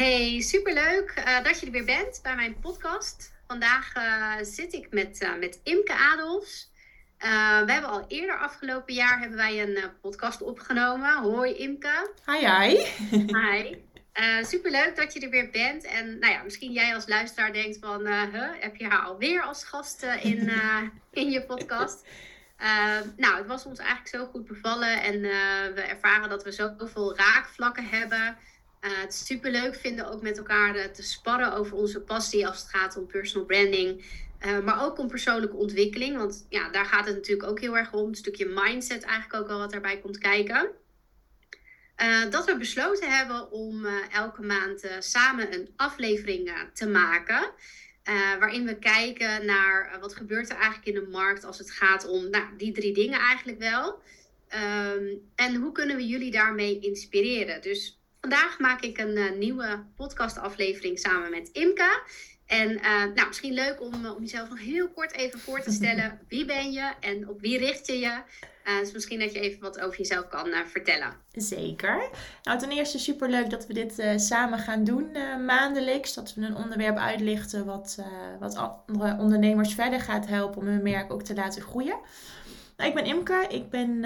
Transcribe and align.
Hey, 0.00 0.40
superleuk 0.40 1.14
uh, 1.18 1.44
dat 1.44 1.60
je 1.60 1.66
er 1.66 1.72
weer 1.72 1.84
bent 1.84 2.20
bij 2.22 2.34
mijn 2.34 2.60
podcast. 2.60 3.32
Vandaag 3.46 3.96
uh, 3.96 4.34
zit 4.40 4.72
ik 4.72 4.86
met, 4.90 5.22
uh, 5.22 5.38
met 5.38 5.60
Imke 5.62 5.92
Adolfs. 5.92 6.70
we 7.18 7.72
hebben 7.72 7.90
al 7.90 8.04
eerder 8.08 8.38
afgelopen 8.38 8.94
jaar 8.94 9.20
hebben 9.20 9.36
wij 9.36 9.62
een 9.62 9.78
podcast 10.00 10.42
opgenomen. 10.42 11.16
Hoi 11.16 11.52
Imke. 11.52 12.10
Hi, 12.26 12.46
hi. 12.46 12.84
Hi. 13.10 13.76
superleuk 14.42 14.96
dat 14.96 15.12
je 15.12 15.20
er 15.20 15.30
weer 15.30 15.50
bent. 15.50 15.84
En 15.84 16.18
nou 16.18 16.32
ja, 16.32 16.42
misschien 16.42 16.72
jij 16.72 16.94
als 16.94 17.08
luisteraar 17.08 17.52
denkt 17.52 17.78
van... 17.80 18.06
huh, 18.06 18.50
heb 18.58 18.76
je 18.76 18.86
haar 18.86 19.02
alweer 19.02 19.42
als 19.42 19.64
gast 19.64 20.02
in, 20.22 20.50
in 21.22 21.30
je 21.30 21.42
podcast? 21.42 22.06
nou, 23.16 23.36
het 23.36 23.46
was 23.46 23.66
ons 23.66 23.78
eigenlijk 23.78 24.08
zo 24.08 24.26
goed 24.26 24.46
bevallen. 24.46 25.02
En 25.02 25.20
we 25.74 25.80
ervaren 25.80 26.28
dat 26.28 26.44
we 26.44 26.52
zoveel 26.52 27.16
raakvlakken 27.16 27.88
hebben... 27.88 28.36
Uh, 28.80 28.90
het 29.00 29.14
super 29.14 29.50
leuk 29.50 29.74
vinden 29.74 30.12
ook 30.12 30.22
met 30.22 30.38
elkaar 30.38 30.76
uh, 30.76 30.84
te 30.84 31.02
sparren 31.02 31.52
over 31.52 31.76
onze 31.76 32.00
passie 32.00 32.46
als 32.46 32.58
het 32.60 32.68
gaat 32.68 32.96
om 32.96 33.06
personal 33.06 33.46
branding. 33.46 34.04
Uh, 34.46 34.60
maar 34.60 34.84
ook 34.84 34.98
om 34.98 35.08
persoonlijke 35.08 35.56
ontwikkeling. 35.56 36.16
Want 36.16 36.46
ja, 36.48 36.70
daar 36.70 36.84
gaat 36.84 37.06
het 37.06 37.14
natuurlijk 37.14 37.48
ook 37.48 37.60
heel 37.60 37.76
erg 37.76 37.92
om. 37.92 38.08
Een 38.08 38.14
stukje 38.14 38.46
mindset 38.46 39.02
eigenlijk 39.02 39.42
ook 39.42 39.48
wel 39.48 39.58
wat 39.58 39.70
daarbij 39.70 39.98
komt 39.98 40.18
kijken. 40.18 40.70
dat 42.30 42.44
we 42.44 42.56
besloten 42.56 43.10
hebben 43.10 43.50
om 43.50 43.86
elke 44.12 44.42
maand 44.42 44.88
samen 44.98 45.54
een 45.54 45.68
aflevering 45.76 46.52
te 46.72 46.88
maken. 46.88 47.52
waarin 48.38 48.64
we 48.64 48.78
kijken 48.78 49.46
naar 49.46 49.98
wat 50.00 50.16
gebeurt 50.16 50.50
er 50.50 50.56
eigenlijk 50.56 50.86
in 50.86 51.04
de 51.04 51.10
markt 51.10 51.44
als 51.44 51.58
het 51.58 51.70
gaat 51.70 52.08
om 52.08 52.30
nou, 52.30 52.44
die 52.56 52.72
drie 52.72 52.92
dingen 52.92 53.20
eigenlijk 53.20 53.58
wel. 53.58 54.02
Um, 54.94 55.30
en 55.34 55.54
hoe 55.54 55.72
kunnen 55.72 55.96
we 55.96 56.06
jullie 56.06 56.30
daarmee 56.30 56.78
inspireren? 56.78 57.62
Dus 57.62 57.99
Vandaag 58.20 58.58
maak 58.58 58.80
ik 58.80 58.98
een 58.98 59.16
uh, 59.16 59.32
nieuwe 59.38 59.84
podcastaflevering 59.96 60.98
samen 60.98 61.30
met 61.30 61.48
Imka. 61.52 62.02
En 62.46 62.70
uh, 62.70 63.04
nou, 63.14 63.26
misschien 63.26 63.52
leuk 63.52 63.80
om, 63.80 64.04
uh, 64.04 64.14
om 64.14 64.20
jezelf 64.20 64.48
nog 64.48 64.60
heel 64.60 64.88
kort 64.88 65.12
even 65.12 65.40
voor 65.40 65.60
te 65.60 65.70
stellen. 65.70 66.20
Wie 66.28 66.44
ben 66.44 66.72
je 66.72 66.92
en 67.00 67.28
op 67.28 67.40
wie 67.40 67.58
richt 67.58 67.86
je 67.86 67.98
je? 67.98 68.22
dus 68.80 68.92
misschien 68.92 69.18
dat 69.18 69.32
je 69.32 69.40
even 69.40 69.60
wat 69.60 69.80
over 69.80 69.98
jezelf 69.98 70.28
kan 70.28 70.46
vertellen. 70.66 71.16
Zeker. 71.32 72.08
Nou, 72.42 72.58
ten 72.58 72.70
eerste 72.70 72.98
superleuk 72.98 73.50
dat 73.50 73.66
we 73.66 73.72
dit 73.72 74.02
samen 74.16 74.58
gaan 74.58 74.84
doen 74.84 75.10
maandelijks. 75.44 76.14
Dat 76.14 76.34
we 76.34 76.42
een 76.42 76.56
onderwerp 76.56 76.96
uitlichten 76.96 77.64
wat, 77.64 77.98
wat 78.38 78.54
andere 78.54 79.16
ondernemers 79.18 79.74
verder 79.74 80.00
gaat 80.00 80.26
helpen 80.26 80.60
om 80.60 80.66
hun 80.66 80.82
merk 80.82 81.12
ook 81.12 81.22
te 81.22 81.34
laten 81.34 81.62
groeien. 81.62 81.98
Nou, 82.76 82.88
ik 82.88 82.94
ben 82.94 83.04
Imke, 83.04 83.46
ik 83.48 83.70
ben 83.70 84.00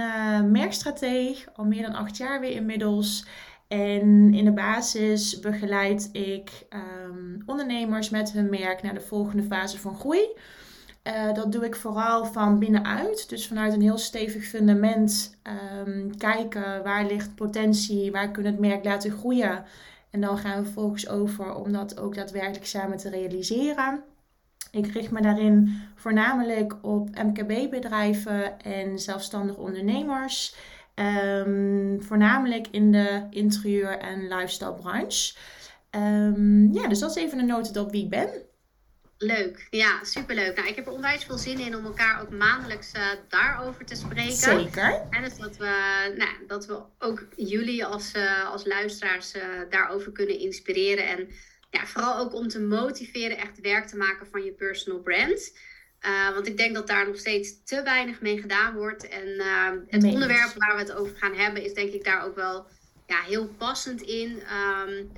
merkstrateeg, 0.50 1.46
al 1.54 1.64
meer 1.64 1.82
dan 1.82 1.94
acht 1.94 2.16
jaar 2.16 2.40
weer 2.40 2.52
inmiddels. 2.52 3.24
En 3.68 4.34
in 4.34 4.44
de 4.44 4.52
basis 4.52 5.40
begeleid 5.40 6.08
ik 6.12 6.66
um, 7.06 7.42
ondernemers 7.46 8.10
met 8.10 8.32
hun 8.32 8.50
merk 8.50 8.82
naar 8.82 8.94
de 8.94 9.00
volgende 9.00 9.42
fase 9.42 9.80
van 9.80 9.96
groei. 9.96 10.28
Uh, 11.04 11.34
dat 11.34 11.52
doe 11.52 11.64
ik 11.64 11.76
vooral 11.76 12.24
van 12.24 12.58
binnenuit. 12.58 13.28
Dus 13.28 13.46
vanuit 13.46 13.72
een 13.72 13.82
heel 13.82 13.98
stevig 13.98 14.44
fundament 14.44 15.36
um, 15.86 16.16
kijken 16.16 16.82
waar 16.82 17.06
ligt 17.06 17.34
potentie, 17.34 18.12
waar 18.12 18.30
kunnen 18.30 18.52
het 18.52 18.60
merk 18.60 18.84
laten 18.84 19.10
groeien. 19.10 19.64
En 20.10 20.20
dan 20.20 20.38
gaan 20.38 20.58
we 20.58 20.64
vervolgens 20.64 21.08
over 21.08 21.54
om 21.54 21.72
dat 21.72 21.98
ook 22.00 22.14
daadwerkelijk 22.14 22.66
samen 22.66 22.96
te 22.96 23.08
realiseren. 23.08 24.02
Ik 24.70 24.86
richt 24.86 25.10
me 25.10 25.20
daarin 25.20 25.80
voornamelijk 25.94 26.76
op 26.82 27.08
MKB-bedrijven 27.10 28.60
en 28.60 28.98
zelfstandige 28.98 29.60
ondernemers. 29.60 30.56
Um, 30.94 32.02
voornamelijk 32.02 32.66
in 32.70 32.92
de 32.92 33.26
interieur- 33.30 33.98
en 33.98 34.28
lifestyle 34.28 34.74
branche. 34.74 35.34
Um, 35.90 36.72
ja, 36.72 36.88
dus 36.88 36.98
dat 36.98 37.16
is 37.16 37.22
even 37.22 37.38
een 37.38 37.46
notendop 37.46 37.90
wie 37.90 38.04
ik 38.04 38.10
ben. 38.10 38.28
Leuk, 39.18 39.66
ja, 39.70 40.04
superleuk. 40.04 40.56
Nou, 40.56 40.68
ik 40.68 40.76
heb 40.76 40.86
er 40.86 40.92
onwijs 40.92 41.24
veel 41.24 41.38
zin 41.38 41.58
in 41.58 41.76
om 41.76 41.84
elkaar 41.84 42.22
ook 42.22 42.30
maandelijks 42.30 42.92
uh, 42.96 43.02
daarover 43.28 43.84
te 43.84 43.94
spreken. 43.94 44.32
Zeker. 44.32 45.06
En 45.10 45.22
dus 45.22 45.36
dat 45.36 45.56
we, 45.56 46.12
nou, 46.16 46.30
dat 46.46 46.66
we 46.66 46.82
ook 46.98 47.26
jullie 47.36 47.84
als, 47.84 48.14
uh, 48.16 48.50
als 48.50 48.66
luisteraars 48.66 49.34
uh, 49.34 49.42
daarover 49.70 50.12
kunnen 50.12 50.38
inspireren. 50.38 51.08
En 51.08 51.28
ja, 51.70 51.86
vooral 51.86 52.18
ook 52.18 52.34
om 52.34 52.48
te 52.48 52.60
motiveren 52.60 53.38
echt 53.38 53.60
werk 53.60 53.86
te 53.86 53.96
maken 53.96 54.26
van 54.26 54.42
je 54.42 54.52
personal 54.52 55.00
brand. 55.00 55.56
Uh, 56.06 56.32
want 56.34 56.46
ik 56.46 56.56
denk 56.56 56.74
dat 56.74 56.86
daar 56.86 57.06
nog 57.06 57.18
steeds 57.18 57.64
te 57.64 57.82
weinig 57.82 58.20
mee 58.20 58.40
gedaan 58.40 58.74
wordt. 58.74 59.08
En 59.08 59.28
uh, 59.28 59.70
het 59.86 60.04
onderwerp 60.04 60.52
waar 60.56 60.74
we 60.74 60.80
het 60.80 60.92
over 60.92 61.16
gaan 61.16 61.34
hebben, 61.34 61.64
is 61.64 61.74
denk 61.74 61.92
ik 61.92 62.04
daar 62.04 62.24
ook 62.24 62.34
wel 62.34 62.66
ja, 63.06 63.20
heel 63.20 63.46
passend 63.46 64.02
in. 64.02 64.42
Um, 64.86 65.12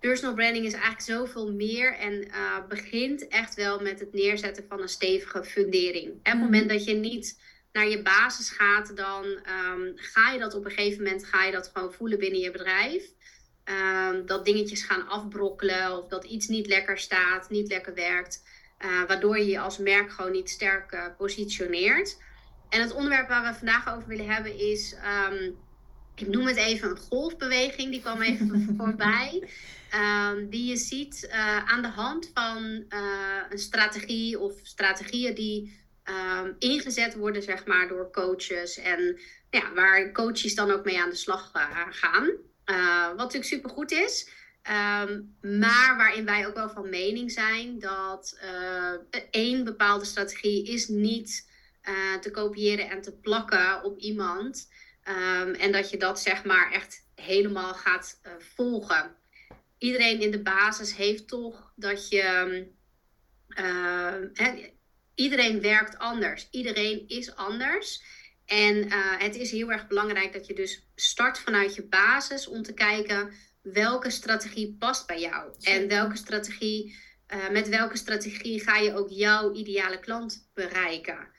personal 0.00 0.34
branding 0.34 0.66
is 0.66 0.72
eigenlijk 0.72 1.02
zoveel 1.02 1.52
meer 1.52 1.94
en 1.94 2.26
uh, 2.26 2.66
begint 2.68 3.28
echt 3.28 3.54
wel 3.54 3.80
met 3.80 4.00
het 4.00 4.12
neerzetten 4.12 4.64
van 4.68 4.80
een 4.80 4.88
stevige 4.88 5.44
fundering. 5.44 6.06
En 6.06 6.12
op 6.12 6.24
het 6.24 6.34
mhm. 6.34 6.44
moment 6.44 6.68
dat 6.68 6.84
je 6.84 6.94
niet 6.94 7.40
naar 7.72 7.88
je 7.88 8.02
basis 8.02 8.50
gaat, 8.50 8.96
dan 8.96 9.24
um, 9.24 9.92
ga 9.94 10.30
je 10.30 10.38
dat 10.38 10.54
op 10.54 10.64
een 10.64 10.70
gegeven 10.70 11.02
moment 11.02 11.24
ga 11.24 11.44
je 11.44 11.52
dat 11.52 11.70
gewoon 11.74 11.92
voelen 11.92 12.18
binnen 12.18 12.40
je 12.40 12.50
bedrijf. 12.50 13.04
Um, 13.64 14.26
dat 14.26 14.44
dingetjes 14.44 14.82
gaan 14.82 15.08
afbrokkelen 15.08 15.98
of 15.98 16.08
dat 16.08 16.24
iets 16.24 16.48
niet 16.48 16.66
lekker 16.66 16.98
staat, 16.98 17.50
niet 17.50 17.68
lekker 17.68 17.94
werkt. 17.94 18.42
Uh, 18.84 19.06
waardoor 19.06 19.38
je 19.38 19.46
je 19.46 19.58
als 19.58 19.78
merk 19.78 20.10
gewoon 20.10 20.32
niet 20.32 20.50
sterk 20.50 20.92
uh, 20.92 21.04
positioneert. 21.18 22.18
En 22.68 22.80
het 22.80 22.92
onderwerp 22.92 23.28
waar 23.28 23.52
we 23.52 23.58
vandaag 23.58 23.94
over 23.94 24.08
willen 24.08 24.28
hebben 24.28 24.58
is, 24.58 24.94
um, 25.30 25.56
ik 26.14 26.28
noem 26.28 26.46
het 26.46 26.56
even 26.56 26.90
een 26.90 26.96
golfbeweging, 26.96 27.90
die 27.90 28.00
kwam 28.00 28.22
even 28.22 28.74
voorbij. 28.78 29.48
Um, 29.94 30.48
die 30.50 30.68
je 30.68 30.76
ziet 30.76 31.28
uh, 31.28 31.56
aan 31.72 31.82
de 31.82 31.88
hand 31.88 32.30
van 32.34 32.84
een 33.50 33.58
strategie 33.58 34.38
of 34.38 34.52
strategieën 34.62 35.34
die 35.34 35.78
um, 36.04 36.56
ingezet 36.58 37.14
worden 37.14 37.42
zeg 37.42 37.66
maar, 37.66 37.88
door 37.88 38.10
coaches. 38.12 38.78
En 38.78 39.20
ja, 39.50 39.72
waar 39.74 40.12
coaches 40.12 40.54
dan 40.54 40.70
ook 40.70 40.84
mee 40.84 41.00
aan 41.00 41.10
de 41.10 41.16
slag 41.16 41.50
gaan. 41.90 42.30
wat 43.06 43.16
natuurlijk 43.16 43.44
super 43.44 43.70
goed 43.70 43.92
is. 43.92 44.28
Ehm, 44.64 45.20
maar 45.40 45.96
waarin 45.96 46.24
wij 46.24 46.46
ook 46.46 46.54
wel 46.54 46.70
van 46.70 46.88
mening 46.88 47.30
zijn 47.30 47.78
dat 47.78 48.38
uh, 48.44 49.20
één 49.30 49.64
bepaalde 49.64 50.04
strategie 50.04 50.66
is 50.68 50.88
niet 50.88 51.50
uh, 51.82 52.14
te 52.20 52.30
kopiëren 52.30 52.90
en 52.90 53.02
te 53.02 53.12
plakken 53.12 53.82
op 53.82 53.98
iemand. 53.98 54.68
Um, 55.08 55.54
en 55.54 55.72
dat 55.72 55.90
je 55.90 55.96
dat 55.96 56.20
zeg 56.20 56.44
maar 56.44 56.72
echt 56.72 57.06
helemaal 57.14 57.74
gaat 57.74 58.20
uh, 58.26 58.32
volgen. 58.38 59.14
Iedereen 59.78 60.20
in 60.20 60.30
de 60.30 60.42
basis 60.42 60.96
heeft 60.96 61.28
toch 61.28 61.72
dat 61.76 62.08
je. 62.08 62.66
He, 64.34 64.70
iedereen 65.14 65.60
werkt 65.60 65.98
anders. 65.98 66.48
Iedereen 66.50 67.04
is 67.08 67.34
anders. 67.34 68.02
En 68.44 68.92
het 69.18 69.36
is 69.36 69.50
heel 69.50 69.70
erg 69.70 69.86
belangrijk 69.86 70.32
dat 70.32 70.46
je 70.46 70.54
dus 70.54 70.86
start 70.94 71.38
vanuit 71.38 71.74
je 71.74 71.82
basis 71.82 72.46
om 72.46 72.62
te 72.62 72.74
kijken 72.74 73.32
welke 73.72 74.10
strategie 74.10 74.76
past 74.78 75.06
bij 75.06 75.20
jou. 75.20 75.52
En 75.60 75.88
welke 75.88 76.16
strategie, 76.16 76.96
uh, 77.34 77.50
met 77.50 77.68
welke 77.68 77.96
strategie 77.96 78.60
ga 78.60 78.76
je 78.76 78.94
ook 78.94 79.08
jouw 79.10 79.52
ideale 79.52 80.00
klant 80.00 80.50
bereiken. 80.54 81.32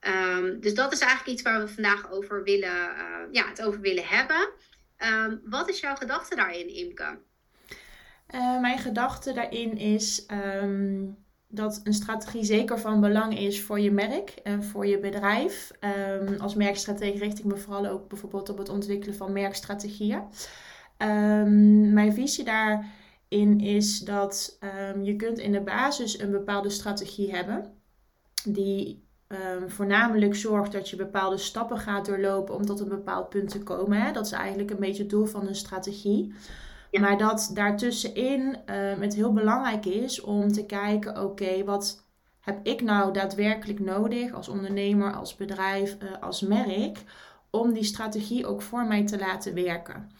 Um, 0.00 0.60
dus 0.60 0.74
dat 0.74 0.92
is 0.92 1.00
eigenlijk 1.00 1.32
iets 1.32 1.42
waar 1.42 1.60
we 1.60 1.68
vandaag 1.68 2.10
over 2.10 2.42
willen, 2.42 2.68
uh, 2.68 3.32
ja, 3.32 3.48
het 3.48 3.62
over 3.62 3.80
willen 3.80 4.06
hebben. 4.06 4.48
Um, 4.98 5.40
wat 5.44 5.68
is 5.68 5.80
jouw 5.80 5.94
gedachte 5.94 6.36
daarin, 6.36 6.68
Imke? 6.74 7.18
Uh, 8.34 8.60
mijn 8.60 8.78
gedachte 8.78 9.32
daarin 9.32 9.76
is 9.76 10.26
um, 10.62 11.16
dat 11.48 11.80
een 11.84 11.92
strategie 11.92 12.44
zeker 12.44 12.78
van 12.78 13.00
belang 13.00 13.38
is 13.38 13.62
voor 13.62 13.80
je 13.80 13.90
merk 13.90 14.30
en 14.30 14.64
voor 14.64 14.86
je 14.86 14.98
bedrijf. 14.98 15.70
als 16.38 16.54
merkstratege 16.54 17.18
richt 17.18 17.38
ik 17.38 17.44
me 17.44 17.56
vooral 17.56 17.86
ook 17.86 18.08
bijvoorbeeld 18.08 18.48
op 18.48 18.58
het 18.58 18.68
ontwikkelen 18.68 19.16
van 19.16 19.32
merkstrategieën. 19.32 20.22
Um, 21.02 21.92
mijn 21.92 22.12
visie 22.12 22.44
daarin 22.44 23.60
is 23.60 23.98
dat 23.98 24.58
um, 24.94 25.02
je 25.02 25.16
kunt 25.16 25.38
in 25.38 25.52
de 25.52 25.60
basis 25.60 26.20
een 26.20 26.30
bepaalde 26.30 26.70
strategie 26.70 27.34
hebben. 27.34 27.72
Die 28.44 29.08
um, 29.28 29.70
voornamelijk 29.70 30.34
zorgt 30.34 30.72
dat 30.72 30.88
je 30.88 30.96
bepaalde 30.96 31.38
stappen 31.38 31.78
gaat 31.78 32.06
doorlopen 32.06 32.54
om 32.54 32.66
tot 32.66 32.80
een 32.80 32.88
bepaald 32.88 33.28
punt 33.28 33.48
te 33.48 33.62
komen. 33.62 34.02
Hè? 34.02 34.12
Dat 34.12 34.26
is 34.26 34.32
eigenlijk 34.32 34.70
een 34.70 34.80
beetje 34.80 35.02
het 35.02 35.10
doel 35.10 35.26
van 35.26 35.46
een 35.46 35.54
strategie. 35.54 36.32
Maar 37.00 37.18
dat 37.18 37.50
daartussenin 37.54 38.40
um, 38.40 39.00
het 39.00 39.14
heel 39.14 39.32
belangrijk 39.32 39.86
is 39.86 40.20
om 40.20 40.52
te 40.52 40.66
kijken, 40.66 41.22
oké, 41.22 41.64
wat 41.64 42.04
heb 42.40 42.58
ik 42.62 42.82
nou 42.82 43.12
daadwerkelijk 43.12 43.80
nodig 43.80 44.32
als 44.32 44.48
ondernemer, 44.48 45.12
als 45.12 45.36
bedrijf, 45.36 45.96
uh, 46.02 46.22
als 46.22 46.40
merk, 46.40 46.98
om 47.50 47.72
die 47.72 47.84
strategie 47.84 48.46
ook 48.46 48.62
voor 48.62 48.86
mij 48.86 49.06
te 49.06 49.18
laten 49.18 49.54
werken. 49.54 50.10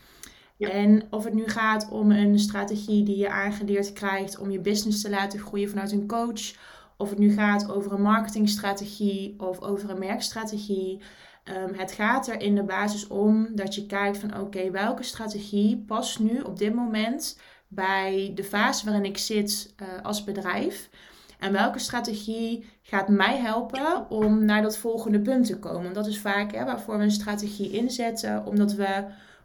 En 0.61 1.03
of 1.11 1.25
het 1.25 1.35
nu 1.35 1.49
gaat 1.49 1.89
om 1.91 2.11
een 2.11 2.39
strategie 2.39 3.05
die 3.05 3.17
je 3.17 3.29
aangeleerd 3.29 3.93
krijgt 3.93 4.39
om 4.39 4.51
je 4.51 4.61
business 4.61 5.03
te 5.03 5.11
laten 5.11 5.39
groeien 5.39 5.69
vanuit 5.69 5.93
een 5.93 6.07
coach. 6.07 6.55
Of 6.97 7.11
het 7.11 7.19
nu 7.19 7.33
gaat 7.33 7.73
over 7.73 7.93
een 7.93 8.03
marketingstrategie 8.03 9.35
of 9.39 9.61
over 9.61 9.91
een 9.91 9.99
merkstrategie. 9.99 11.01
Um, 11.45 11.75
het 11.75 11.93
gaat 11.93 12.29
er 12.29 12.41
in 12.41 12.55
de 12.55 12.63
basis 12.63 13.07
om 13.07 13.49
dat 13.55 13.75
je 13.75 13.87
kijkt 13.87 14.19
van 14.19 14.41
oké, 14.41 14.71
welke 14.71 15.03
strategie 15.03 15.85
past 15.87 16.19
nu 16.19 16.41
op 16.41 16.59
dit 16.59 16.75
moment 16.75 17.39
bij 17.69 18.33
de 18.35 18.45
fase 18.45 18.85
waarin 18.85 19.05
ik 19.05 19.19
zit 19.19 19.75
uh, 19.83 19.89
als 20.03 20.25
bedrijf. 20.25 20.91
En 21.39 21.53
welke 21.53 21.79
strategie 21.79 22.65
gaat 22.83 23.09
mij 23.09 23.37
helpen 23.37 24.11
om 24.11 24.45
naar 24.45 24.63
dat 24.63 24.79
volgende 24.79 25.21
punt 25.21 25.47
te 25.47 25.59
komen? 25.59 25.93
Dat 25.93 26.07
is 26.07 26.19
vaak 26.19 26.53
hè, 26.53 26.65
waarvoor 26.65 26.99
we 26.99 27.03
een 27.05 27.11
strategie 27.11 27.71
inzetten, 27.71 28.47
omdat 28.47 28.73
we 28.73 29.05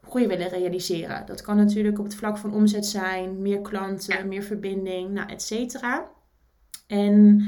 groei 0.10 0.28
willen 0.28 0.50
realiseren. 0.50 1.26
Dat 1.26 1.42
kan 1.42 1.56
natuurlijk 1.56 2.00
op 2.00 2.06
het 2.06 2.16
vlak 2.16 2.38
van 2.38 2.54
omzet 2.54 2.86
zijn, 2.86 3.42
meer 3.42 3.62
klanten, 3.62 4.28
meer 4.28 4.44
verbinding, 4.44 5.10
nou, 5.10 5.30
et 5.30 5.42
cetera. 5.42 6.10
En 6.88 7.48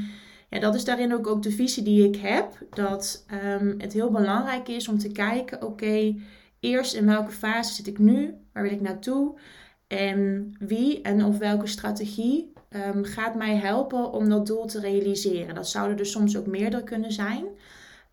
ja, 0.50 0.60
dat 0.60 0.74
is 0.74 0.84
daarin 0.84 1.14
ook, 1.14 1.26
ook 1.26 1.42
de 1.42 1.50
visie 1.50 1.82
die 1.82 2.08
ik 2.08 2.16
heb. 2.16 2.58
Dat 2.70 3.24
um, 3.60 3.74
het 3.78 3.92
heel 3.92 4.10
belangrijk 4.10 4.68
is 4.68 4.88
om 4.88 4.98
te 4.98 5.12
kijken, 5.12 5.62
oké, 5.62 6.14
eerst 6.60 6.94
in 6.94 7.06
welke 7.06 7.30
fase 7.30 7.74
zit 7.74 7.86
ik 7.86 7.98
nu? 7.98 8.34
Waar 8.52 8.62
wil 8.62 8.72
ik 8.72 8.80
naartoe? 8.80 9.38
En 9.86 10.52
wie 10.58 11.02
en 11.02 11.24
of 11.24 11.38
welke 11.38 11.66
strategie 11.66 12.52
um, 12.70 13.04
gaat 13.04 13.34
mij 13.34 13.56
helpen 13.56 14.12
om 14.12 14.28
dat 14.28 14.46
doel 14.46 14.66
te 14.66 14.80
realiseren? 14.80 15.54
Dat 15.54 15.68
zouden 15.68 15.98
er 15.98 16.06
soms 16.06 16.36
ook 16.36 16.46
meerdere 16.46 16.84
kunnen 16.84 17.12
zijn. 17.12 17.44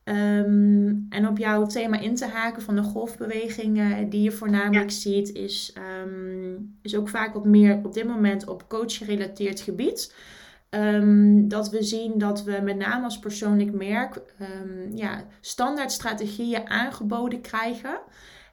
Um, 0.10 1.06
en 1.10 1.28
op 1.28 1.38
jouw 1.38 1.66
thema 1.66 2.00
in 2.00 2.16
te 2.16 2.26
haken 2.26 2.62
van 2.62 2.76
de 2.76 2.84
golfbeweging 2.84 4.10
die 4.10 4.22
je 4.22 4.32
voornamelijk 4.32 4.92
ziet, 4.92 5.34
is, 5.34 5.76
um, 6.04 6.78
is 6.82 6.96
ook 6.96 7.10
vaak 7.10 7.34
wat 7.34 7.46
meer 7.46 7.80
op 7.84 7.94
dit 7.94 8.08
moment 8.08 8.48
op 8.48 8.70
coach-gerelateerd 8.70 9.60
gebied. 9.60 10.16
Um, 10.70 11.48
dat 11.48 11.70
we 11.70 11.84
zien 11.84 12.18
dat 12.18 12.44
we 12.44 12.60
met 12.64 12.78
name 12.78 13.04
als 13.04 13.20
persoonlijk 13.20 13.72
merk 13.72 14.22
ja, 14.94 15.24
standaard 15.42 15.92
strategieën 15.92 16.70
aangeboden 16.70 17.42
krijgen. 17.42 18.00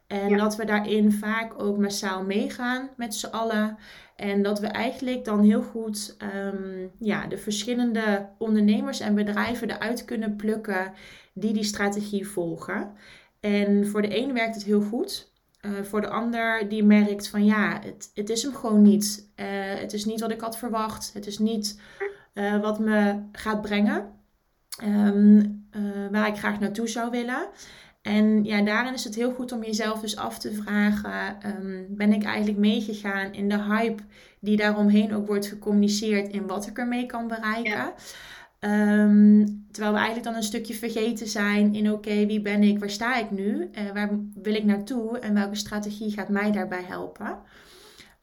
En 0.06 0.36
dat 0.36 0.56
we 0.56 0.64
daarin 0.64 1.12
vaak 1.12 1.62
ook 1.62 1.78
massaal 1.78 2.24
meegaan 2.24 2.88
met 2.96 3.14
z'n 3.14 3.26
allen. 3.26 3.76
En 4.16 4.42
dat 4.42 4.60
we 4.60 4.66
eigenlijk 4.66 5.24
dan 5.24 5.40
heel 5.40 5.62
goed 5.62 6.16
um, 6.44 6.90
ja, 6.98 7.26
de 7.26 7.38
verschillende 7.38 8.28
ondernemers 8.38 9.00
en 9.00 9.14
bedrijven 9.14 9.70
eruit 9.70 10.04
kunnen 10.04 10.36
plukken 10.36 10.92
die 11.34 11.52
die 11.52 11.64
strategie 11.64 12.28
volgen. 12.28 12.92
En 13.40 13.86
voor 13.86 14.02
de 14.02 14.18
een 14.18 14.32
werkt 14.32 14.54
het 14.54 14.64
heel 14.64 14.80
goed. 14.80 15.30
Uh, 15.60 15.82
voor 15.82 16.00
de 16.00 16.08
ander 16.08 16.68
die 16.68 16.84
merkt 16.84 17.28
van 17.28 17.44
ja, 17.44 17.80
het, 17.82 18.10
het 18.14 18.30
is 18.30 18.42
hem 18.42 18.54
gewoon 18.54 18.82
niet. 18.82 19.30
Uh, 19.36 19.46
het 19.80 19.92
is 19.92 20.04
niet 20.04 20.20
wat 20.20 20.30
ik 20.30 20.40
had 20.40 20.58
verwacht. 20.58 21.10
Het 21.12 21.26
is 21.26 21.38
niet 21.38 21.80
uh, 22.34 22.60
wat 22.60 22.78
me 22.78 23.22
gaat 23.32 23.62
brengen. 23.62 24.10
Um, 24.84 25.60
waar 26.10 26.28
ik 26.28 26.36
graag 26.36 26.60
naartoe 26.60 26.88
zou 26.88 27.10
willen. 27.10 27.48
En 28.02 28.44
ja, 28.44 28.62
daarin 28.62 28.94
is 28.94 29.04
het 29.04 29.14
heel 29.14 29.32
goed 29.32 29.52
om 29.52 29.64
jezelf 29.64 30.00
dus 30.00 30.16
af 30.16 30.38
te 30.38 30.52
vragen: 30.52 31.36
um, 31.46 31.86
ben 31.88 32.12
ik 32.12 32.24
eigenlijk 32.24 32.58
meegegaan 32.58 33.32
in 33.32 33.48
de 33.48 33.62
hype 33.62 34.02
die 34.40 34.56
daaromheen 34.56 35.14
ook 35.14 35.26
wordt 35.26 35.46
gecommuniceerd 35.46 36.32
in 36.32 36.46
wat 36.46 36.66
ik 36.66 36.78
ermee 36.78 37.06
kan 37.06 37.28
bereiken? 37.28 37.92
Um, 38.60 39.66
terwijl 39.70 39.92
we 39.92 39.98
eigenlijk 39.98 40.24
dan 40.24 40.34
een 40.34 40.42
stukje 40.42 40.74
vergeten 40.74 41.26
zijn 41.26 41.74
in 41.74 41.92
oké, 41.92 42.26
wie 42.26 42.40
ben 42.40 42.62
ik, 42.62 42.78
waar 42.78 42.90
sta 42.90 43.16
ik 43.16 43.30
nu, 43.30 43.70
uh, 43.72 43.90
waar 43.94 44.10
wil 44.34 44.54
ik 44.54 44.64
naartoe 44.64 45.18
en 45.18 45.34
welke 45.34 45.54
strategie 45.54 46.10
gaat 46.10 46.28
mij 46.28 46.52
daarbij 46.52 46.82
helpen. 46.82 47.38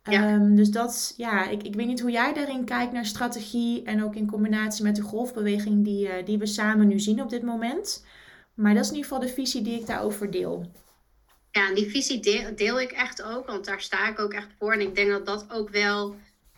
Ja. 0.03 0.33
Um, 0.33 0.55
dus 0.55 0.71
dat, 0.71 1.13
ja, 1.17 1.49
ik, 1.49 1.63
ik 1.63 1.75
weet 1.75 1.87
niet 1.87 2.01
hoe 2.01 2.11
jij 2.11 2.33
daarin 2.33 2.65
kijkt 2.65 2.93
naar 2.93 3.05
strategie 3.05 3.83
en 3.83 4.03
ook 4.03 4.15
in 4.15 4.27
combinatie 4.27 4.83
met 4.83 4.95
de 4.95 5.01
golfbeweging 5.01 5.83
die, 5.83 6.07
uh, 6.07 6.13
die 6.25 6.37
we 6.37 6.45
samen 6.45 6.87
nu 6.87 6.99
zien 6.99 7.21
op 7.21 7.29
dit 7.29 7.43
moment. 7.43 8.05
Maar 8.59 8.73
dat 8.73 8.83
is 8.83 8.89
in 8.89 8.95
ieder 8.95 9.09
geval 9.11 9.27
de 9.27 9.33
visie 9.33 9.61
die 9.61 9.79
ik 9.79 9.85
daarover 9.85 10.31
deel. 10.31 10.71
Ja, 11.51 11.67
en 11.67 11.75
die 11.75 11.89
visie 11.89 12.19
deel, 12.19 12.55
deel 12.55 12.81
ik 12.81 12.91
echt 12.91 13.21
ook, 13.21 13.45
want 13.47 13.65
daar 13.65 13.81
sta 13.81 14.09
ik 14.09 14.19
ook 14.19 14.33
echt 14.33 14.47
voor. 14.59 14.73
En 14.73 14.81
ik 14.81 14.95
denk 14.95 15.09
dat 15.09 15.25
dat 15.25 15.45
ook 15.49 15.69
wel 15.69 16.15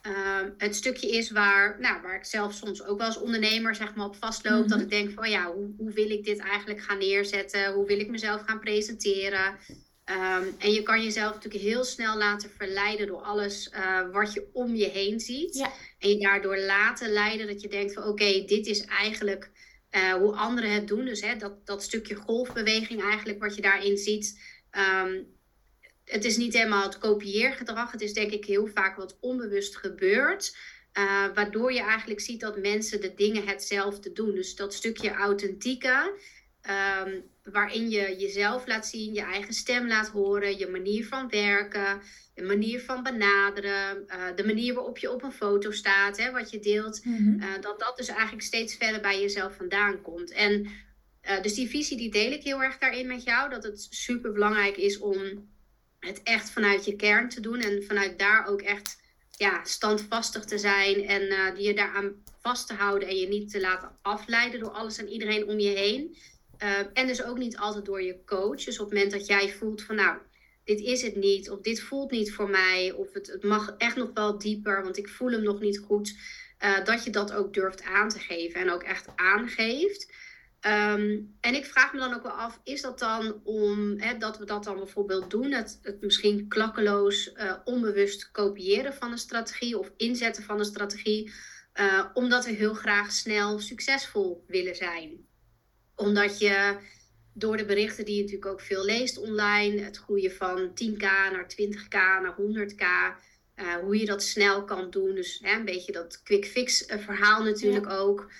uh, 0.08 0.14
het 0.58 0.76
stukje 0.76 1.10
is 1.10 1.32
waar, 1.32 1.78
nou, 1.80 2.02
waar 2.02 2.16
ik 2.16 2.26
zelf 2.26 2.54
soms 2.54 2.84
ook 2.84 2.98
wel 2.98 3.08
als 3.08 3.20
ondernemer 3.20 3.76
zeg 3.76 3.96
maar, 3.96 4.06
op 4.06 4.16
vastloop. 4.16 4.68
Dat 4.68 4.78
mhm. 4.78 4.82
ik 4.82 4.90
denk 4.90 5.12
van 5.12 5.30
ja, 5.30 5.54
hoe, 5.54 5.74
hoe 5.78 5.92
wil 5.92 6.10
ik 6.10 6.24
dit 6.24 6.40
eigenlijk 6.40 6.82
gaan 6.82 6.98
neerzetten? 6.98 7.74
Hoe 7.74 7.86
wil 7.86 8.00
ik 8.00 8.10
mezelf 8.10 8.42
gaan 8.42 8.60
presenteren? 8.60 9.58
Um, 10.06 10.56
en 10.58 10.72
je 10.72 10.84
kan 10.84 11.04
jezelf 11.04 11.34
natuurlijk 11.34 11.64
heel 11.64 11.84
snel 11.84 12.18
laten 12.18 12.50
verleiden 12.58 13.08
door 13.08 13.22
alles 13.22 13.72
uh, 13.74 14.12
wat 14.12 14.34
je 14.34 14.48
om 14.54 14.76
je 14.76 14.90
heen 14.90 15.20
ziet. 15.20 15.56
Ja. 15.56 15.72
En 16.00 16.10
je 16.10 16.20
daardoor 16.20 16.58
laten 16.58 17.10
leiden 17.10 17.48
dat 17.48 17.62
je 17.62 17.68
denkt 17.68 17.94
van 17.94 18.04
oké, 18.04 18.44
dit 18.46 18.66
is 18.66 18.86
eigenlijk 18.86 19.50
uh, 19.92 20.14
hoe 20.14 20.36
anderen 20.36 20.72
het 20.72 20.88
doen. 20.88 21.06
Dus 21.06 21.22
hè, 21.22 21.36
dat, 21.36 21.66
dat 21.66 21.84
stukje 21.84 22.16
golfbeweging 22.16 23.02
eigenlijk 23.02 23.40
wat 23.40 23.56
je 23.56 23.62
daarin 23.62 23.98
ziet. 23.98 24.40
Um, 25.04 25.40
het 26.06 26.26
is 26.26 26.38
niet 26.38 26.54
helemaal 26.54 26.84
het 26.84 26.98
kopieergedrag. 26.98 27.92
Het 27.92 28.02
is 28.02 28.14
denk 28.14 28.32
ik 28.32 28.46
heel 28.46 28.68
vaak 28.68 28.98
wat 28.98 29.18
onbewust 29.20 29.78
gebeurt. 29.78 30.58
Uh, 30.98 31.26
waardoor 31.34 31.74
je 31.74 31.82
eigenlijk 31.82 32.20
ziet 32.20 32.40
dat 32.40 32.58
mensen 32.58 33.02
de 33.02 33.14
dingen 33.14 33.48
hetzelfde 33.48 34.12
doen. 34.12 34.36
Dus 34.36 34.56
dat 34.56 34.74
stukje 34.74 35.12
authentieke, 35.12 36.14
um, 36.72 37.24
waarin 37.44 37.90
je 37.90 38.16
jezelf 38.18 38.68
laat 38.68 38.88
zien, 38.88 39.14
je 39.14 39.22
eigen 39.22 39.54
stem 39.54 39.88
laat 39.88 40.08
horen, 40.08 40.58
je 40.58 40.68
manier 40.68 41.06
van 41.06 41.30
werken, 41.30 42.02
de 42.34 42.42
manier 42.44 42.82
van 42.82 43.04
benaderen, 43.04 44.06
uh, 44.08 44.36
de 44.36 44.46
manier 44.46 44.74
waarop 44.74 44.98
je 44.98 45.12
op 45.12 45.24
een 45.24 45.32
foto 45.32 45.72
staat, 45.72 46.18
hè, 46.18 46.32
wat 46.32 46.50
je 46.50 46.60
deelt, 46.60 47.06
mm 47.06 47.40
uh, 47.40 47.46
dat 47.62 47.80
dat 47.80 47.98
dus 47.98 48.08
eigenlijk 48.08 48.44
steeds 48.44 48.76
verder 48.76 49.02
bij 49.02 49.22
jezelf 49.22 49.56
vandaan 49.56 50.02
komt. 50.02 50.32
En 50.32 50.68
dus 51.42 51.54
die 51.54 51.70
visie 51.70 51.98
die 51.98 52.12
deel 52.12 52.32
ik 52.32 52.44
heel 52.44 52.64
erg 52.64 52.78
daarin 52.78 53.08
met 53.08 53.24
jou, 53.24 53.50
dat 53.50 53.64
het 53.64 53.88
super 53.90 54.32
belangrijk 54.32 54.78
is 54.78 55.00
om 55.00 55.50
het 56.00 56.24
echt 56.24 56.50
vanuit 56.50 56.86
je 56.86 56.96
kern 56.96 57.30
te 57.30 57.42
doen 57.42 57.60
en 57.60 57.84
vanuit 57.84 58.20
daar 58.20 58.46
ook 58.46 58.62
echt 58.62 59.00
ja, 59.38 59.64
standvastig 59.64 60.46
te 60.46 60.58
zijn 60.58 61.08
en 61.08 61.22
je 61.62 61.74
daaraan 61.74 62.14
vast 62.42 62.68
te 62.68 62.74
houden 62.74 63.08
en 63.08 63.16
je 63.16 63.28
niet 63.28 63.52
te 63.52 63.60
laten 63.60 63.92
afleiden 64.02 64.60
door 64.60 64.72
alles 64.72 64.98
en 64.98 65.08
iedereen 65.08 65.48
om 65.48 65.60
je 65.60 65.70
heen. 65.70 66.18
Uh, 66.64 66.80
en 66.94 67.08
dus 67.08 67.24
ook 67.24 67.38
niet 67.38 67.58
altijd 67.58 67.86
door 67.86 68.02
je 68.02 68.24
coach. 68.26 68.64
Dus 68.64 68.80
op 68.80 68.90
het 68.90 68.94
moment 68.94 69.12
dat 69.12 69.26
jij 69.26 69.50
voelt 69.50 69.84
van 69.84 69.96
nou, 69.96 70.18
dit 70.64 70.80
is 70.80 71.02
het 71.02 71.16
niet, 71.16 71.50
of 71.50 71.62
dit 71.62 71.82
voelt 71.82 72.12
niet 72.12 72.34
voor 72.34 72.50
mij, 72.50 72.92
of 72.92 73.14
het, 73.14 73.28
het 73.28 73.44
mag 73.44 73.76
echt 73.78 73.96
nog 73.96 74.10
wel 74.14 74.38
dieper, 74.38 74.84
want 74.84 74.98
ik 74.98 75.10
voel 75.10 75.32
hem 75.32 75.44
nog 75.44 75.60
niet 75.60 75.80
goed, 75.80 76.16
uh, 76.64 76.86
dat 76.86 77.04
je 77.04 77.10
dat 77.10 77.34
ook 77.34 77.54
durft 77.54 77.84
aan 77.84 78.10
te 78.10 78.20
geven 78.20 78.62
en 78.62 78.72
ook 78.72 78.84
echt 78.84 79.08
aangeeft. 79.16 80.14
Um, 80.66 81.38
en 81.40 81.56
ik 81.56 81.66
vraag 81.66 81.94
me 81.94 82.00
dan 82.00 82.14
ook 82.14 82.24
wel 82.24 82.32
af, 82.32 82.60
is 82.64 82.82
dat 82.82 83.00
dan 83.00 83.42
om 83.44 84.00
hè, 84.00 84.18
dat 84.18 84.38
we 84.38 84.46
dat 84.46 84.64
dan 84.64 84.78
bijvoorbeeld 84.78 85.30
doen, 85.30 85.52
het, 85.52 85.80
het 85.82 86.02
misschien 86.02 86.48
klakkeloos 86.48 87.34
uh, 87.34 87.54
onbewust 87.64 88.32
kopiëren 88.32 88.94
van 88.94 89.12
een 89.12 89.18
strategie 89.18 89.80
of 89.80 89.92
inzetten 89.98 90.44
van 90.44 90.60
een 90.60 90.66
strategie, 90.66 91.32
uh, 91.74 92.06
omdat 92.14 92.46
we 92.46 92.52
heel 92.52 92.74
graag 92.74 93.12
snel 93.12 93.60
succesvol 93.60 94.44
willen 94.48 94.76
zijn? 94.76 95.30
Omdat 96.02 96.40
je 96.40 96.78
door 97.34 97.58
de 97.58 97.66
berichten 97.66 98.06
die 98.06 98.16
je 98.16 98.22
natuurlijk 98.22 98.52
ook 98.52 98.62
veel 98.62 98.86
leest 98.86 99.18
online, 99.18 99.82
het 99.82 99.98
groeien 99.98 100.32
van 100.32 100.70
10k 100.70 101.02
naar 101.02 101.54
20k 101.62 101.94
naar 101.94 102.36
100k, 102.42 102.84
uh, 103.56 103.76
hoe 103.76 104.00
je 104.00 104.06
dat 104.06 104.24
snel 104.24 104.64
kan 104.64 104.90
doen. 104.90 105.16
Dus 105.16 105.40
hè, 105.42 105.56
een 105.56 105.66
beetje 105.66 105.92
dat 105.92 106.24
quick 106.24 106.46
fix 106.46 106.84
verhaal 106.88 107.44
natuurlijk 107.44 107.86
ja. 107.86 107.98
ook. 107.98 108.32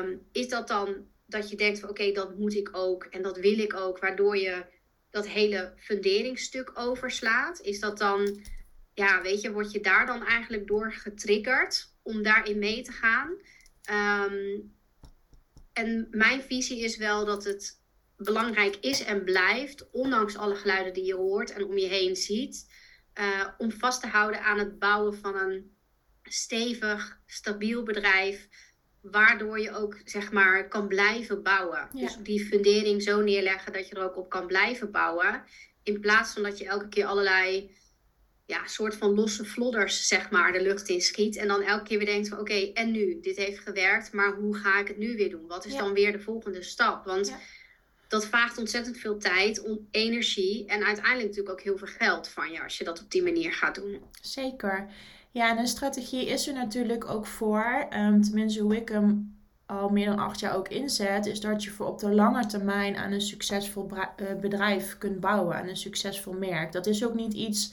Um, 0.00 0.22
is 0.32 0.48
dat 0.48 0.68
dan 0.68 1.06
dat 1.26 1.50
je 1.50 1.56
denkt 1.56 1.80
van 1.80 1.88
oké, 1.88 2.12
dat 2.12 2.38
moet 2.38 2.54
ik 2.54 2.68
ook 2.72 3.04
en 3.04 3.22
dat 3.22 3.38
wil 3.38 3.58
ik 3.58 3.74
ook, 3.74 3.98
waardoor 3.98 4.36
je 4.36 4.64
dat 5.10 5.28
hele 5.28 5.72
funderingsstuk 5.76 6.70
overslaat, 6.74 7.60
is 7.60 7.80
dat 7.80 7.98
dan, 7.98 8.44
ja, 8.94 9.22
weet 9.22 9.40
je, 9.40 9.52
word 9.52 9.72
je 9.72 9.80
daar 9.80 10.06
dan 10.06 10.24
eigenlijk 10.24 10.66
door 10.66 10.92
getriggerd 10.92 11.94
om 12.02 12.22
daarin 12.22 12.58
mee 12.58 12.82
te 12.82 12.92
gaan? 12.92 13.28
Um, 14.30 14.74
en 15.72 16.08
mijn 16.10 16.42
visie 16.42 16.80
is 16.80 16.96
wel 16.96 17.24
dat 17.24 17.44
het 17.44 17.80
belangrijk 18.16 18.76
is 18.76 19.04
en 19.04 19.24
blijft, 19.24 19.90
ondanks 19.90 20.36
alle 20.36 20.54
geluiden 20.54 20.92
die 20.92 21.04
je 21.04 21.14
hoort 21.14 21.52
en 21.52 21.64
om 21.64 21.78
je 21.78 21.86
heen 21.86 22.16
ziet, 22.16 22.72
uh, 23.14 23.46
om 23.58 23.72
vast 23.72 24.00
te 24.00 24.06
houden 24.06 24.42
aan 24.42 24.58
het 24.58 24.78
bouwen 24.78 25.14
van 25.14 25.36
een 25.36 25.76
stevig, 26.22 27.20
stabiel 27.26 27.82
bedrijf 27.82 28.48
waardoor 29.00 29.60
je 29.60 29.72
ook 29.72 30.00
zeg 30.04 30.32
maar 30.32 30.68
kan 30.68 30.88
blijven 30.88 31.42
bouwen. 31.42 31.88
Dus 31.92 32.16
die 32.16 32.46
fundering 32.46 33.02
zo 33.02 33.20
neerleggen 33.20 33.72
dat 33.72 33.88
je 33.88 33.94
er 33.94 34.04
ook 34.04 34.16
op 34.16 34.30
kan 34.30 34.46
blijven 34.46 34.90
bouwen. 34.90 35.44
In 35.82 36.00
plaats 36.00 36.32
van 36.32 36.42
dat 36.42 36.58
je 36.58 36.66
elke 36.66 36.88
keer 36.88 37.04
allerlei 37.04 37.76
ja, 38.50 38.66
soort 38.66 38.96
van 38.96 39.14
losse 39.14 39.44
flodders 39.44 40.06
zeg 40.06 40.30
maar 40.30 40.52
de 40.52 40.62
lucht 40.62 40.88
in 40.88 41.00
schiet. 41.00 41.36
En 41.36 41.48
dan 41.48 41.62
elke 41.62 41.84
keer 41.84 41.98
weer 41.98 42.06
denkt 42.06 42.28
van 42.28 42.38
oké, 42.38 42.70
en 42.74 42.90
nu? 42.90 43.18
Dit 43.20 43.36
heeft 43.36 43.58
gewerkt, 43.58 44.12
maar 44.12 44.34
hoe 44.34 44.56
ga 44.56 44.80
ik 44.80 44.88
het 44.88 44.98
nu 44.98 45.16
weer 45.16 45.30
doen? 45.30 45.46
Wat 45.46 45.66
is 45.66 45.76
dan 45.76 45.92
weer 45.92 46.12
de 46.12 46.20
volgende 46.20 46.62
stap? 46.62 47.04
Want 47.04 47.34
dat 48.08 48.26
vraagt 48.26 48.58
ontzettend 48.58 48.98
veel 48.98 49.18
tijd, 49.18 49.64
energie 49.90 50.66
en 50.66 50.84
uiteindelijk 50.84 51.28
natuurlijk 51.28 51.50
ook 51.50 51.60
heel 51.60 51.78
veel 51.78 51.94
geld 51.98 52.28
van 52.28 52.52
je 52.52 52.62
als 52.62 52.78
je 52.78 52.84
dat 52.84 53.00
op 53.00 53.10
die 53.10 53.22
manier 53.22 53.52
gaat 53.52 53.74
doen. 53.74 54.00
Zeker. 54.22 54.86
Ja, 55.30 55.50
en 55.50 55.58
een 55.58 55.66
strategie 55.66 56.26
is 56.26 56.46
er 56.46 56.54
natuurlijk 56.54 57.10
ook 57.10 57.26
voor, 57.26 57.86
um, 57.92 58.22
tenminste 58.22 58.62
hoe 58.62 58.76
ik 58.76 58.88
hem 58.88 59.38
al 59.66 59.88
meer 59.88 60.06
dan 60.06 60.18
acht 60.18 60.40
jaar 60.40 60.56
ook 60.56 60.68
inzet, 60.68 61.26
is 61.26 61.40
dat 61.40 61.64
je 61.64 61.70
voor 61.70 61.86
op 61.86 61.98
de 61.98 62.14
lange 62.14 62.46
termijn 62.46 62.96
aan 62.96 63.12
een 63.12 63.20
succesvol 63.20 63.90
eh, 63.90 64.34
bedrijf 64.40 64.98
kunt 64.98 65.20
bouwen, 65.20 65.56
aan 65.56 65.68
een 65.68 65.76
succesvol 65.76 66.32
merk. 66.32 66.72
Dat 66.72 66.86
is 66.86 67.04
ook 67.04 67.14
niet 67.14 67.34
iets 67.34 67.72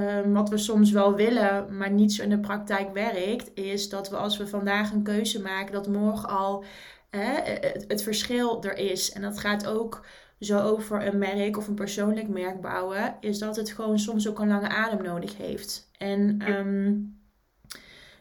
ehm, 0.00 0.32
wat 0.32 0.48
we 0.48 0.58
soms 0.58 0.90
wel 0.90 1.14
willen, 1.14 1.76
maar 1.76 1.90
niet 1.90 2.12
zo 2.12 2.22
in 2.22 2.30
de 2.30 2.40
praktijk 2.40 2.92
werkt, 2.92 3.50
is 3.54 3.88
dat 3.88 4.10
we 4.10 4.16
als 4.16 4.36
we 4.36 4.46
vandaag 4.46 4.92
een 4.92 5.02
keuze 5.02 5.42
maken, 5.42 5.72
dat 5.72 5.88
morgen 5.88 6.28
al 6.28 6.64
het, 7.10 7.84
het, 7.88 8.02
verschil 8.02 8.64
er 8.64 8.78
is. 8.78 9.12
En 9.12 9.22
dat 9.22 9.38
gaat 9.38 9.66
ook 9.66 10.06
zo 10.40 10.58
over 10.58 11.06
een 11.06 11.18
merk 11.18 11.56
of 11.56 11.68
een 11.68 11.74
persoonlijk 11.74 12.28
merk 12.28 12.60
bouwen, 12.60 13.16
is 13.20 13.38
dat 13.38 13.56
het 13.56 13.70
gewoon 13.70 13.98
soms 13.98 14.28
ook 14.28 14.38
een 14.38 14.48
lange 14.48 14.68
adem 14.68 15.02
nodig 15.02 15.36
heeft. 15.36 15.90
En 15.98 16.50
um, 16.50 17.18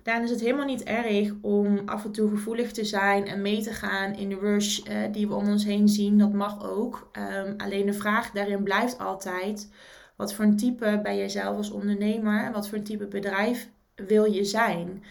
daarin 0.03 0.23
is 0.23 0.29
het 0.29 0.41
helemaal 0.41 0.65
niet 0.65 0.83
erg 0.83 1.33
om 1.41 1.81
af 1.85 2.05
en 2.05 2.11
toe 2.11 2.29
gevoelig 2.29 2.71
te 2.71 2.85
zijn 2.85 3.27
en 3.27 3.41
mee 3.41 3.61
te 3.61 3.73
gaan 3.73 4.13
in 4.15 4.29
de 4.29 4.39
rush 4.39 4.79
uh, 4.79 4.97
die 5.11 5.27
we 5.27 5.33
om 5.33 5.47
ons 5.47 5.65
heen 5.65 5.87
zien. 5.87 6.17
Dat 6.17 6.33
mag 6.33 6.69
ook. 6.69 7.09
Um, 7.45 7.53
alleen 7.57 7.85
de 7.85 7.93
vraag 7.93 8.31
daarin 8.31 8.63
blijft 8.63 8.99
altijd: 8.99 9.69
wat 10.15 10.33
voor 10.33 10.45
een 10.45 10.57
type 10.57 10.99
ben 11.03 11.17
jij 11.17 11.29
zelf 11.29 11.57
als 11.57 11.71
ondernemer? 11.71 12.51
Wat 12.51 12.67
voor 12.67 12.77
een 12.77 12.83
type 12.83 13.05
bedrijf 13.05 13.69
wil 13.95 14.25
je 14.25 14.43
zijn? 14.43 15.03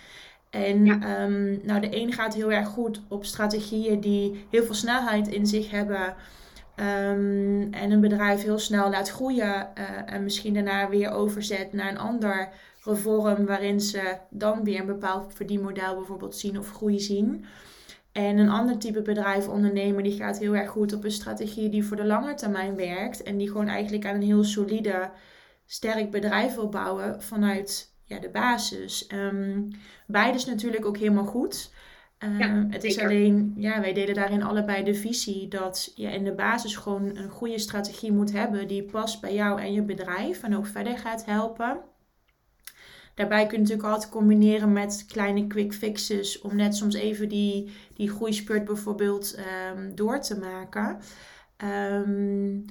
En 0.51 0.89
um, 1.21 1.61
nou, 1.63 1.81
de 1.81 1.97
een 1.97 2.13
gaat 2.13 2.35
heel 2.35 2.53
erg 2.53 2.69
goed 2.69 3.03
op 3.09 3.25
strategieën 3.25 4.01
die 4.01 4.47
heel 4.51 4.65
veel 4.65 4.75
snelheid 4.75 5.29
in 5.29 5.47
zich 5.47 5.71
hebben. 5.71 6.15
Um, 6.77 7.73
en 7.73 7.91
een 7.91 8.01
bedrijf 8.01 8.43
heel 8.43 8.59
snel 8.59 8.91
laat 8.91 9.11
groeien 9.11 9.69
uh, 9.79 10.15
en 10.15 10.23
misschien 10.23 10.55
daarna 10.55 10.89
weer 10.89 11.11
overzet 11.11 11.73
naar 11.73 11.91
een 11.91 11.99
ander 11.99 12.49
vorm 12.81 13.47
waarin 13.47 13.81
ze 13.81 14.17
dan 14.31 14.65
weer 14.65 14.81
een 14.81 14.87
bepaald 14.87 15.35
verdienmodel 15.35 15.95
bijvoorbeeld 15.95 16.37
zien 16.37 16.59
of 16.59 16.73
groei 16.73 17.01
zien. 17.01 17.45
En 18.13 18.39
een 18.39 18.49
ander 18.49 18.79
type 18.79 19.03
bedrijf, 19.03 19.49
ondernemer, 19.49 20.03
die 20.03 20.17
gaat 20.17 20.39
heel 20.39 20.57
erg 20.57 20.71
goed 20.71 20.93
op 20.93 21.05
een 21.05 21.11
strategie 21.11 21.69
die 21.69 21.85
voor 21.85 21.97
de 21.97 22.05
lange 22.05 22.35
termijn 22.35 22.77
werkt. 22.77 23.23
En 23.23 23.37
die 23.37 23.51
gewoon 23.51 23.69
eigenlijk 23.69 24.07
aan 24.07 24.15
een 24.15 24.23
heel 24.23 24.45
solide, 24.45 25.11
sterk 25.67 26.11
bedrijf 26.11 26.55
wil 26.55 26.69
bouwen 26.69 27.23
vanuit 27.23 27.95
ja, 28.05 28.19
de 28.19 28.31
basis. 28.31 29.09
Um, 29.15 29.69
beide 30.07 30.39
is 30.39 30.45
natuurlijk 30.45 30.87
ook 30.87 30.97
helemaal 30.97 31.25
goed. 31.25 31.73
Um, 32.19 32.71
het 32.71 32.85
is 32.85 32.99
alleen, 32.99 33.55
ja, 33.57 33.81
wij 33.81 33.93
delen 33.93 34.15
daarin 34.15 34.43
allebei 34.43 34.85
de 34.85 34.95
visie 34.95 35.49
dat 35.49 35.93
je 35.95 36.07
in 36.07 36.25
de 36.25 36.35
basis 36.35 36.77
gewoon 36.77 37.17
een 37.17 37.31
goede 37.31 37.59
strategie 37.59 38.13
moet 38.13 38.33
hebben 38.33 38.69
die 38.69 38.83
past 38.83 39.21
bij 39.21 39.35
jou 39.35 39.61
en 39.61 39.73
je 39.73 39.83
bedrijf 39.83 40.43
en 40.43 40.57
ook 40.57 40.67
verder 40.67 40.99
gaat 40.99 41.25
helpen. 41.25 41.81
Daarbij 43.15 43.47
kun 43.47 43.57
je 43.57 43.63
natuurlijk 43.63 43.89
altijd 43.89 44.11
combineren 44.11 44.73
met 44.73 45.05
kleine 45.09 45.47
quick 45.47 45.73
fixes 45.73 46.41
om 46.41 46.57
net 46.57 46.77
soms 46.77 46.95
even 46.95 47.29
die, 47.29 47.73
die 47.95 48.11
groeispurt 48.11 48.65
bijvoorbeeld 48.65 49.39
um, 49.75 49.95
door 49.95 50.21
te 50.21 50.39
maken. 50.39 50.99
Um, 51.65 52.65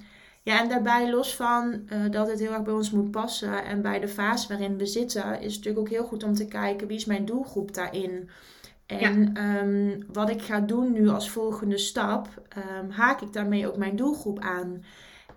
ja, 0.44 0.62
en 0.62 0.70
daarbij 0.70 1.12
los 1.12 1.36
van 1.36 1.82
uh, 1.94 2.12
dat 2.12 2.28
het 2.28 2.40
heel 2.40 2.54
erg 2.54 2.64
bij 2.64 2.74
ons 2.74 2.92
moet 2.92 3.12
passen 3.12 3.66
en 3.66 3.82
bij 3.82 4.00
de 4.00 4.08
fase 4.08 4.48
waarin 4.48 4.78
we 4.78 4.86
zitten, 4.86 5.24
is 5.24 5.56
het 5.56 5.56
natuurlijk 5.56 5.80
ook 5.80 5.90
heel 5.90 6.04
goed 6.06 6.24
om 6.24 6.34
te 6.34 6.48
kijken 6.48 6.88
wie 6.88 6.98
is 6.98 7.06
mijn 7.06 7.26
doelgroep 7.26 7.74
daarin. 7.74 8.30
En 8.86 9.32
ja. 9.34 9.62
um, 9.62 10.04
wat 10.14 10.30
ik 10.30 10.42
ga 10.42 10.60
doen 10.60 10.92
nu 10.92 11.08
als 11.08 11.30
volgende 11.30 11.78
stap, 11.78 12.28
um, 12.82 12.90
haak 12.90 13.22
ik 13.22 13.34
daarmee 13.34 13.68
ook 13.68 13.78
mijn 13.78 13.96
doelgroep 13.96 14.40
aan. 14.40 14.84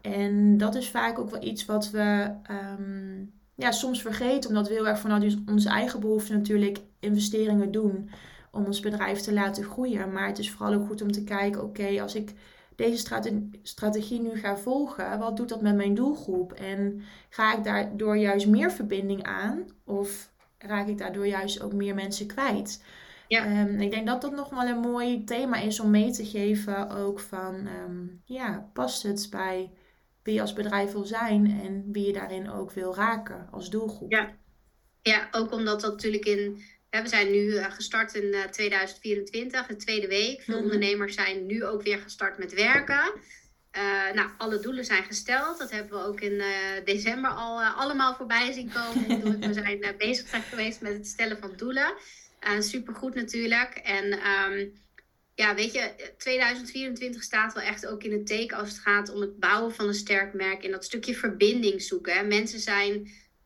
En 0.01 0.57
dat 0.57 0.75
is 0.75 0.91
vaak 0.91 1.19
ook 1.19 1.31
wel 1.31 1.43
iets 1.43 1.65
wat 1.65 1.91
we 1.91 2.31
um, 2.51 3.33
ja, 3.55 3.73
soms 3.73 4.03
vergeten, 4.03 4.49
omdat 4.49 4.69
we 4.69 4.75
heel 4.75 4.89
erg 4.89 4.99
vanuit 4.99 5.37
onze 5.47 5.69
eigen 5.69 6.01
behoeften 6.01 6.37
natuurlijk 6.37 6.79
investeringen 7.01 7.73
doen 7.73 8.11
om 8.51 8.65
ons 8.65 8.81
bedrijf 8.81 9.21
te 9.21 9.33
laten 9.33 9.65
groeien. 9.65 10.13
Maar 10.13 10.27
het 10.27 10.39
is 10.39 10.51
vooral 10.51 10.75
ook 10.75 10.87
goed 10.87 11.03
om 11.03 11.13
te 11.13 11.25
kijken, 11.25 11.63
oké, 11.63 12.03
als 12.03 12.15
ik 12.15 12.33
deze 12.77 12.97
strate 12.97 13.49
strategie 13.63 14.21
nu 14.21 14.37
ga 14.37 14.57
volgen, 14.57 15.19
wat 15.19 15.37
doet 15.37 15.49
dat 15.49 15.63
met 15.63 15.75
mijn 15.75 15.95
doelgroep? 15.95 16.53
En 16.53 17.03
ga 17.29 17.57
ik 17.57 17.65
daardoor 17.65 18.17
juist 18.17 18.47
meer 18.47 18.73
verbinding 18.73 19.23
aan 19.23 19.65
of 19.85 20.33
raak 20.59 20.89
ik 20.89 20.99
daardoor 20.99 21.27
juist 21.27 21.63
ook 21.63 21.73
meer 21.73 21.95
mensen 21.95 22.27
kwijt? 22.27 22.83
Ja. 23.29 23.61
Um, 23.61 23.81
ik 23.81 23.91
denk 23.91 24.07
dat 24.07 24.23
dat 24.23 24.33
nog 24.33 24.51
wel 24.51 24.69
een 24.69 24.81
mooi 24.81 25.25
thema 25.25 25.57
is 25.57 25.81
om 25.81 25.91
mee 25.91 26.11
te 26.11 26.25
geven. 26.25 26.91
Ook 26.91 27.21
van, 27.21 27.55
um, 27.85 28.21
ja, 28.25 28.71
past 28.73 29.03
het 29.03 29.27
bij 29.31 29.71
wie 30.25 30.35
je 30.35 30.41
als 30.41 30.53
bedrijf 30.53 30.93
wil 30.93 31.05
zijn 31.05 31.61
en 31.65 31.93
wie 31.93 32.07
je 32.07 32.13
daarin 32.13 32.51
ook 32.51 32.73
wil 32.73 32.95
raken 32.95 33.49
als 33.51 33.71
doelgroep. 33.71 34.11
Ja, 34.11 34.37
ja 35.03 35.29
ook 35.31 35.53
omdat 35.53 35.81
dat 35.81 35.93
natuurlijk 35.93 36.25
in. 36.25 36.63
we 36.91 37.09
zijn 37.09 37.31
nu 37.31 37.57
eh, 37.57 37.73
gestart 37.73 38.15
in 38.15 38.35
2024, 38.51 39.61
eh, 39.61 39.69
de 39.69 39.77
tweede 39.77 40.09
week. 40.09 40.41
Veel 40.41 40.55
mhm. 40.55 40.65
ondernemers 40.65 41.15
zijn 41.15 41.47
nu 41.47 41.65
ook 41.65 41.83
weer 41.83 41.99
gestart 41.99 42.39
met 42.39 42.55
werken. 42.55 43.13
Uh, 43.77 44.13
nou, 44.15 44.31
alle 44.39 44.61
doelen 44.61 44.85
zijn 44.85 45.05
gesteld. 45.05 45.59
Dat 45.59 45.71
hebben 45.71 45.99
we 45.99 46.07
ook 46.07 46.21
in 46.21 46.33
uh, 46.33 46.47
december 46.85 47.31
al 47.31 47.61
uh, 47.61 47.79
allemaal 47.79 48.15
voorbij 48.15 48.53
zien 48.53 48.73
komen. 48.73 49.41
we 49.41 49.53
zijn 49.53 49.95
bezig 49.99 50.29
zijn 50.29 50.43
geweest 50.43 50.81
met 50.81 50.93
het 50.93 51.07
stellen 51.07 51.39
van 51.39 51.53
doelen. 51.57 51.95
supergoed 52.59 53.15
natuurlijk. 53.15 53.75
En 53.75 54.13
um, 54.13 54.73
ja, 55.35 55.55
weet 55.55 55.73
je, 55.73 56.13
2024 56.17 57.23
staat 57.23 57.55
wel 57.55 57.63
echt 57.63 57.87
ook 57.87 58.03
in 58.03 58.13
het 58.13 58.27
teken 58.27 58.57
als 58.57 58.69
het 58.69 58.79
gaat 58.79 59.11
om 59.15 59.21
het 59.21 59.39
bouwen 59.39 59.75
van 59.75 59.89
een 59.89 59.95
sterk 59.95 60.35
merk 60.35 60.63
en 60.63 60.71
dat 60.71 60.85
stukje 60.85 61.15
verbinding 61.15 61.83
zoeken. 61.83 62.15
Hè. 62.15 62.23
Mensen 62.23 62.61
zijn 62.61 62.93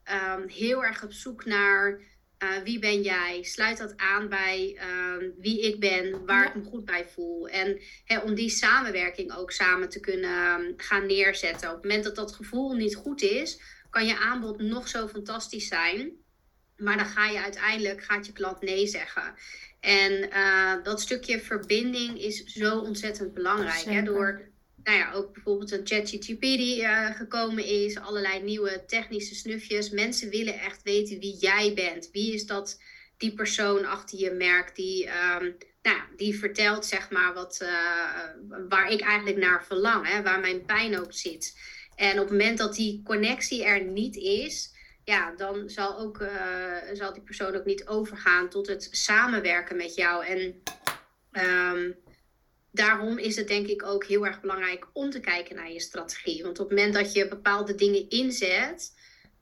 um, 0.05 0.49
heel 0.49 0.85
erg 0.85 1.05
op 1.05 1.13
zoek 1.13 1.45
naar 1.45 2.01
uh, 2.43 2.63
wie 2.65 2.79
ben 2.79 3.03
jij? 3.03 3.43
Sluit 3.43 3.79
dat 3.79 3.97
aan 3.97 4.29
bij 4.29 4.79
um, 5.19 5.35
wie 5.39 5.61
ik 5.61 5.81
ben, 5.81 6.25
waar 6.27 6.47
ik 6.47 6.55
me 6.55 6.63
goed 6.63 6.85
bij 6.85 7.07
voel. 7.09 7.49
En 7.49 7.81
hè, 8.05 8.19
om 8.19 8.35
die 8.35 8.51
samenwerking 8.51 9.35
ook 9.37 9.51
samen 9.51 9.89
te 9.89 10.01
kunnen 10.01 10.61
um, 10.61 10.75
gaan 10.77 11.07
neerzetten. 11.07 11.69
Op 11.69 11.75
het 11.75 11.85
moment 11.85 12.05
dat 12.05 12.17
dat 12.17 12.33
gevoel 12.33 12.73
niet 12.73 12.97
goed 12.97 13.23
is, 13.23 13.61
kan 13.91 14.07
je 14.07 14.19
aanbod 14.19 14.59
nog 14.59 14.89
zo 14.89 15.09
fantastisch 15.09 15.69
zijn. 15.69 16.13
Maar 16.79 16.97
dan 16.97 17.07
ga 17.07 17.27
je 17.27 17.43
uiteindelijk, 17.43 18.03
gaat 18.03 18.27
je 18.27 18.33
klant 18.33 18.61
nee 18.61 18.87
zeggen. 18.87 19.35
En 19.81 20.13
uh, 20.13 20.73
dat 20.83 21.01
stukje 21.01 21.41
verbinding 21.41 22.21
is 22.21 22.45
zo 22.45 22.79
ontzettend 22.79 23.35
belangrijk. 23.35 23.85
Hè? 23.85 24.03
Door 24.03 24.49
nou 24.83 24.99
ja, 24.99 25.13
ook 25.13 25.33
bijvoorbeeld 25.33 25.71
een 25.71 25.87
ChatGTP 25.87 26.41
die 26.41 26.81
uh, 26.81 27.17
gekomen 27.17 27.65
is, 27.65 27.99
allerlei 27.99 28.43
nieuwe 28.43 28.85
technische 28.87 29.35
snufjes. 29.35 29.91
Mensen 29.91 30.31
willen 30.31 30.61
echt 30.61 30.83
weten 30.83 31.19
wie 31.19 31.37
jij 31.37 31.75
bent. 31.75 32.09
Wie 32.13 32.35
is 32.35 32.47
dat, 32.47 32.81
die 33.19 33.35
persoon 33.35 33.85
achter 33.85 34.19
je 34.19 34.31
merk 34.31 34.75
die, 34.75 35.07
um, 35.07 35.57
nou, 35.83 36.01
die 36.17 36.39
vertelt 36.39 36.87
zeg 36.87 37.11
maar 37.11 37.35
wat, 37.35 37.59
uh, 37.63 37.69
waar 38.69 38.91
ik 38.91 39.01
eigenlijk 39.01 39.39
naar 39.39 39.65
verlang, 39.65 40.09
hè? 40.09 40.23
waar 40.23 40.41
mijn 40.41 40.65
pijn 40.65 40.99
ook 40.99 41.13
zit. 41.13 41.59
En 41.95 42.13
op 42.13 42.29
het 42.29 42.31
moment 42.31 42.59
dat 42.59 42.75
die 42.75 43.03
connectie 43.05 43.65
er 43.65 43.85
niet 43.85 44.17
is, 44.17 44.73
ja, 45.09 45.35
dan 45.37 45.71
zal, 45.71 45.99
ook, 45.99 46.21
uh, 46.21 46.77
zal 46.93 47.13
die 47.13 47.23
persoon 47.23 47.55
ook 47.55 47.65
niet 47.65 47.87
overgaan 47.87 48.49
tot 48.49 48.67
het 48.67 48.89
samenwerken 48.91 49.77
met 49.77 49.95
jou. 49.95 50.25
En 50.27 50.63
um, 51.33 51.97
daarom 52.71 53.19
is 53.19 53.37
het 53.37 53.49
denk 53.49 53.67
ik 53.67 53.83
ook 53.83 54.05
heel 54.05 54.27
erg 54.27 54.41
belangrijk 54.41 54.87
om 54.93 55.11
te 55.11 55.21
kijken 55.21 55.57
naar 55.57 55.73
je 55.73 55.81
strategie. 55.81 56.43
Want 56.43 56.59
op 56.59 56.69
het 56.69 56.79
moment 56.79 56.95
dat 56.95 57.13
je 57.13 57.29
bepaalde 57.29 57.75
dingen 57.75 58.09
inzet, 58.09 58.95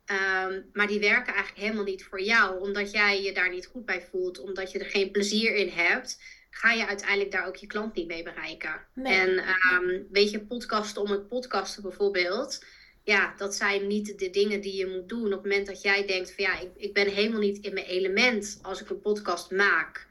um, 0.06 0.70
maar 0.72 0.86
die 0.86 1.00
werken 1.00 1.34
eigenlijk 1.34 1.64
helemaal 1.64 1.84
niet 1.84 2.04
voor 2.04 2.22
jou, 2.22 2.60
omdat 2.60 2.90
jij 2.90 3.22
je 3.22 3.32
daar 3.32 3.50
niet 3.50 3.66
goed 3.66 3.84
bij 3.84 4.06
voelt, 4.10 4.38
omdat 4.38 4.72
je 4.72 4.78
er 4.78 4.90
geen 4.90 5.10
plezier 5.10 5.54
in 5.54 5.68
hebt, 5.68 6.20
ga 6.50 6.72
je 6.72 6.86
uiteindelijk 6.86 7.30
daar 7.30 7.46
ook 7.46 7.56
je 7.56 7.66
klant 7.66 7.94
niet 7.94 8.06
mee 8.06 8.22
bereiken. 8.22 8.86
En 8.94 9.44
um, 9.72 10.06
weet 10.10 10.30
je, 10.30 10.40
podcasten 10.40 11.02
om 11.02 11.10
het 11.10 11.28
podcasten 11.28 11.82
bijvoorbeeld 11.82 12.64
ja, 13.06 13.34
dat 13.36 13.54
zijn 13.54 13.86
niet 13.86 14.18
de 14.18 14.30
dingen 14.30 14.60
die 14.60 14.76
je 14.76 14.86
moet 14.86 15.08
doen. 15.08 15.24
Op 15.24 15.30
het 15.32 15.42
moment 15.42 15.66
dat 15.66 15.82
jij 15.82 16.06
denkt 16.06 16.32
van 16.32 16.44
ja, 16.44 16.60
ik, 16.60 16.70
ik 16.76 16.94
ben 16.94 17.08
helemaal 17.08 17.40
niet 17.40 17.64
in 17.64 17.74
mijn 17.74 17.86
element 17.86 18.58
als 18.62 18.80
ik 18.80 18.90
een 18.90 19.00
podcast 19.00 19.50
maak. 19.50 20.06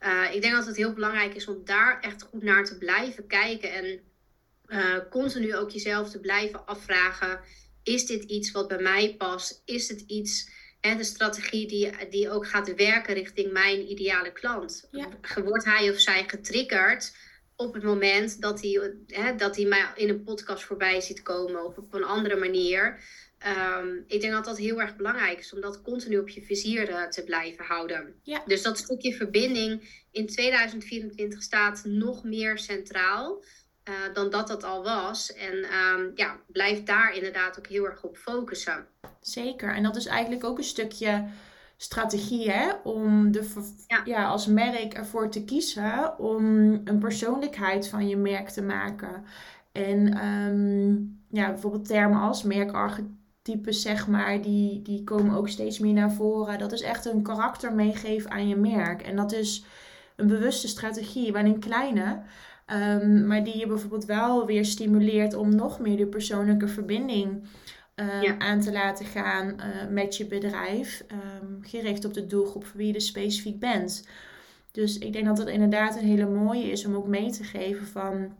Uh, 0.00 0.34
ik 0.34 0.42
denk 0.42 0.54
dat 0.54 0.66
het 0.66 0.76
heel 0.76 0.92
belangrijk 0.92 1.34
is 1.34 1.48
om 1.48 1.64
daar 1.64 2.00
echt 2.00 2.22
goed 2.22 2.42
naar 2.42 2.64
te 2.64 2.78
blijven 2.78 3.26
kijken. 3.26 3.72
En 3.72 4.00
uh, 4.66 4.96
continu 5.10 5.56
ook 5.56 5.70
jezelf 5.70 6.10
te 6.10 6.20
blijven 6.20 6.66
afvragen. 6.66 7.40
Is 7.82 8.06
dit 8.06 8.22
iets 8.22 8.50
wat 8.50 8.68
bij 8.68 8.82
mij 8.82 9.14
past? 9.18 9.62
Is 9.64 9.88
het 9.88 10.00
iets, 10.00 10.50
hè, 10.80 10.96
de 10.96 11.04
strategie 11.04 11.66
die, 11.66 12.08
die 12.10 12.30
ook 12.30 12.48
gaat 12.48 12.74
werken 12.74 13.14
richting 13.14 13.52
mijn 13.52 13.90
ideale 13.90 14.32
klant? 14.32 14.88
Ja. 14.90 15.08
Wordt 15.44 15.64
hij 15.64 15.90
of 15.90 16.00
zij 16.00 16.24
getriggerd 16.26 17.12
op 17.64 17.74
het 17.74 17.82
moment 17.82 18.40
dat 18.40 18.62
hij, 18.62 18.92
hè, 19.06 19.36
dat 19.36 19.56
hij 19.56 19.64
mij 19.64 19.86
in 19.94 20.08
een 20.08 20.24
podcast 20.24 20.64
voorbij 20.64 21.00
ziet 21.00 21.22
komen 21.22 21.66
of 21.66 21.76
op 21.76 21.94
een 21.94 22.04
andere 22.04 22.36
manier. 22.36 23.00
Um, 23.78 24.04
ik 24.06 24.20
denk 24.20 24.32
dat 24.32 24.44
dat 24.44 24.58
heel 24.58 24.80
erg 24.80 24.96
belangrijk 24.96 25.38
is 25.38 25.52
om 25.52 25.60
dat 25.60 25.82
continu 25.82 26.18
op 26.18 26.28
je 26.28 26.42
vizier 26.42 26.88
uh, 26.88 27.08
te 27.08 27.24
blijven 27.24 27.64
houden. 27.64 28.14
Ja. 28.22 28.42
Dus 28.46 28.62
dat 28.62 28.78
stukje 28.78 29.14
verbinding 29.14 30.02
in 30.10 30.26
2024 30.26 31.42
staat 31.42 31.84
nog 31.84 32.24
meer 32.24 32.58
centraal 32.58 33.42
uh, 33.88 33.94
dan 34.14 34.30
dat 34.30 34.48
dat 34.48 34.64
al 34.64 34.82
was. 34.82 35.32
En 35.32 35.54
um, 35.54 36.12
ja, 36.14 36.40
blijf 36.46 36.82
daar 36.82 37.14
inderdaad 37.14 37.58
ook 37.58 37.66
heel 37.66 37.84
erg 37.84 38.02
op 38.02 38.16
focussen. 38.16 38.86
Zeker. 39.20 39.74
En 39.74 39.82
dat 39.82 39.96
is 39.96 40.06
eigenlijk 40.06 40.44
ook 40.44 40.58
een 40.58 40.64
stukje 40.64 41.24
strategie 41.76 42.50
hè, 42.50 42.72
om 42.82 43.32
de, 43.32 43.72
ja. 44.04 44.24
als 44.24 44.46
merk 44.46 44.94
ervoor 44.94 45.30
te 45.30 45.44
kiezen 45.44 46.18
om 46.18 46.44
een 46.84 46.98
persoonlijkheid 46.98 47.88
van 47.88 48.08
je 48.08 48.16
merk 48.16 48.48
te 48.48 48.62
maken. 48.62 49.24
En 49.72 50.26
um, 50.26 51.20
ja, 51.30 51.48
bijvoorbeeld 51.48 51.86
termen 51.86 52.20
als 52.20 52.42
merkarchitectuur 52.42 53.22
types, 53.44 53.82
zeg 53.82 54.08
maar, 54.08 54.42
die, 54.42 54.82
die 54.82 55.04
komen 55.04 55.36
ook 55.36 55.48
steeds 55.48 55.78
meer 55.78 55.92
naar 55.92 56.12
voren. 56.12 56.58
Dat 56.58 56.72
is 56.72 56.82
echt 56.82 57.04
een 57.04 57.22
karakter 57.22 57.72
meegeven 57.74 58.30
aan 58.30 58.48
je 58.48 58.56
merk. 58.56 59.02
En 59.02 59.16
dat 59.16 59.32
is 59.32 59.64
een 60.16 60.26
bewuste 60.26 60.68
strategie, 60.68 61.32
wel 61.32 61.44
een 61.44 61.58
kleine. 61.58 62.22
Um, 62.72 63.26
maar 63.26 63.44
die 63.44 63.58
je 63.58 63.66
bijvoorbeeld 63.66 64.04
wel 64.04 64.46
weer 64.46 64.64
stimuleert 64.64 65.34
om 65.34 65.54
nog 65.54 65.78
meer 65.78 65.96
de 65.96 66.06
persoonlijke 66.06 66.68
verbinding 66.68 67.48
uh, 68.00 68.38
aan 68.38 68.60
te 68.60 68.72
laten 68.72 69.06
gaan 69.06 69.46
uh, 69.46 69.90
met 69.90 70.16
je 70.16 70.26
bedrijf. 70.26 71.04
Um, 71.42 71.58
gericht 71.62 72.04
op 72.04 72.14
de 72.14 72.26
doelgroep 72.26 72.64
voor 72.64 72.76
wie 72.76 72.86
je 72.86 72.92
dus 72.92 73.06
specifiek 73.06 73.58
bent. 73.58 74.08
Dus 74.70 74.98
ik 74.98 75.12
denk 75.12 75.26
dat 75.26 75.38
het 75.38 75.48
inderdaad 75.48 75.96
een 75.96 76.06
hele 76.06 76.26
mooie 76.26 76.70
is 76.70 76.86
om 76.86 76.94
ook 76.94 77.06
mee 77.06 77.30
te 77.30 77.44
geven 77.44 77.86
van 77.86 78.36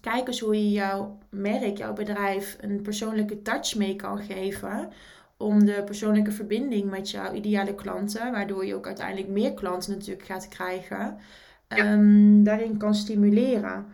kijk 0.00 0.26
eens 0.26 0.40
hoe 0.40 0.54
je 0.54 0.70
jouw 0.70 1.18
merk, 1.30 1.78
jouw 1.78 1.92
bedrijf 1.92 2.56
een 2.60 2.82
persoonlijke 2.82 3.42
touch 3.42 3.74
mee 3.74 3.96
kan 3.96 4.18
geven. 4.18 4.92
Om 5.36 5.64
de 5.64 5.82
persoonlijke 5.84 6.32
verbinding 6.32 6.90
met 6.90 7.10
jouw 7.10 7.32
ideale 7.32 7.74
klanten, 7.74 8.32
waardoor 8.32 8.66
je 8.66 8.74
ook 8.74 8.86
uiteindelijk 8.86 9.28
meer 9.28 9.54
klanten 9.54 9.92
natuurlijk 9.92 10.26
gaat 10.26 10.48
krijgen, 10.48 11.18
um, 11.68 12.44
daarin 12.44 12.76
kan 12.76 12.94
stimuleren. 12.94 13.86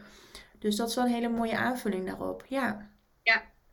Dus 0.59 0.77
dat 0.77 0.89
is 0.89 0.95
wel 0.95 1.05
een 1.05 1.13
hele 1.13 1.29
mooie 1.29 1.57
aanvulling 1.57 2.07
daarop. 2.07 2.45
Ja. 2.49 2.89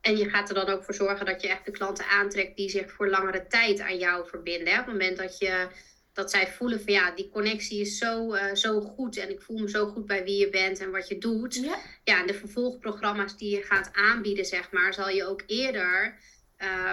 En 0.04 0.18
je 0.18 0.30
gaat 0.30 0.50
er 0.50 0.56
dan 0.56 0.70
ook 0.70 0.84
voor 0.84 0.94
zorgen 0.94 1.26
dat 1.26 1.42
je 1.42 1.48
echt 1.48 1.66
de 1.66 1.72
klanten 1.72 2.06
aantrekt 2.06 2.58
die 2.58 2.70
zich 2.70 2.92
voor 2.92 3.10
langere 3.10 3.48
tijd 3.48 3.80
aan 3.80 3.98
jou 3.98 4.28
verbinden. 4.28 4.74
Hè? 4.74 4.80
Op 4.80 4.86
het 4.86 4.94
moment 4.94 5.18
dat 5.18 5.38
je 5.38 5.68
dat 6.14 6.32
zij 6.32 6.48
voelen 6.48 6.82
van 6.82 6.94
ja, 6.94 7.12
die 7.12 7.30
connectie 7.30 7.82
is 7.82 7.98
zo, 7.98 8.34
uh, 8.34 8.54
zo 8.54 8.82
goed 8.82 9.18
en 9.18 9.30
ik 9.30 9.42
voel 9.42 9.58
me 9.58 9.70
zo 9.70 9.88
goed 9.88 10.06
bij 10.06 10.24
wie 10.24 10.38
je 10.38 10.50
bent 10.50 10.80
en 10.80 10.92
wat 10.92 11.08
je 11.08 11.18
doet. 11.18 11.56
Ja, 11.56 11.78
ja 12.04 12.20
en 12.20 12.28
de 12.28 12.34
vervolgprogramma's 12.34 13.38
die 13.38 13.56
je 13.56 13.62
gaat 13.62 13.90
aanbieden, 13.94 14.46
zeg 14.46 14.72
maar, 14.72 14.94
zal 14.94 15.10
je 15.10 15.26
ook 15.26 15.44
eerder 15.48 16.18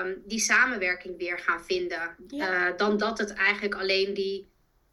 um, 0.04 0.22
die 0.26 0.38
samenwerking 0.38 1.18
weer 1.18 1.38
gaan 1.38 1.64
vinden. 1.64 2.16
Uh, 2.28 2.66
dan 2.76 2.96
dat 2.98 3.18
het 3.18 3.32
eigenlijk 3.32 3.74
alleen 3.74 4.14
die 4.14 4.48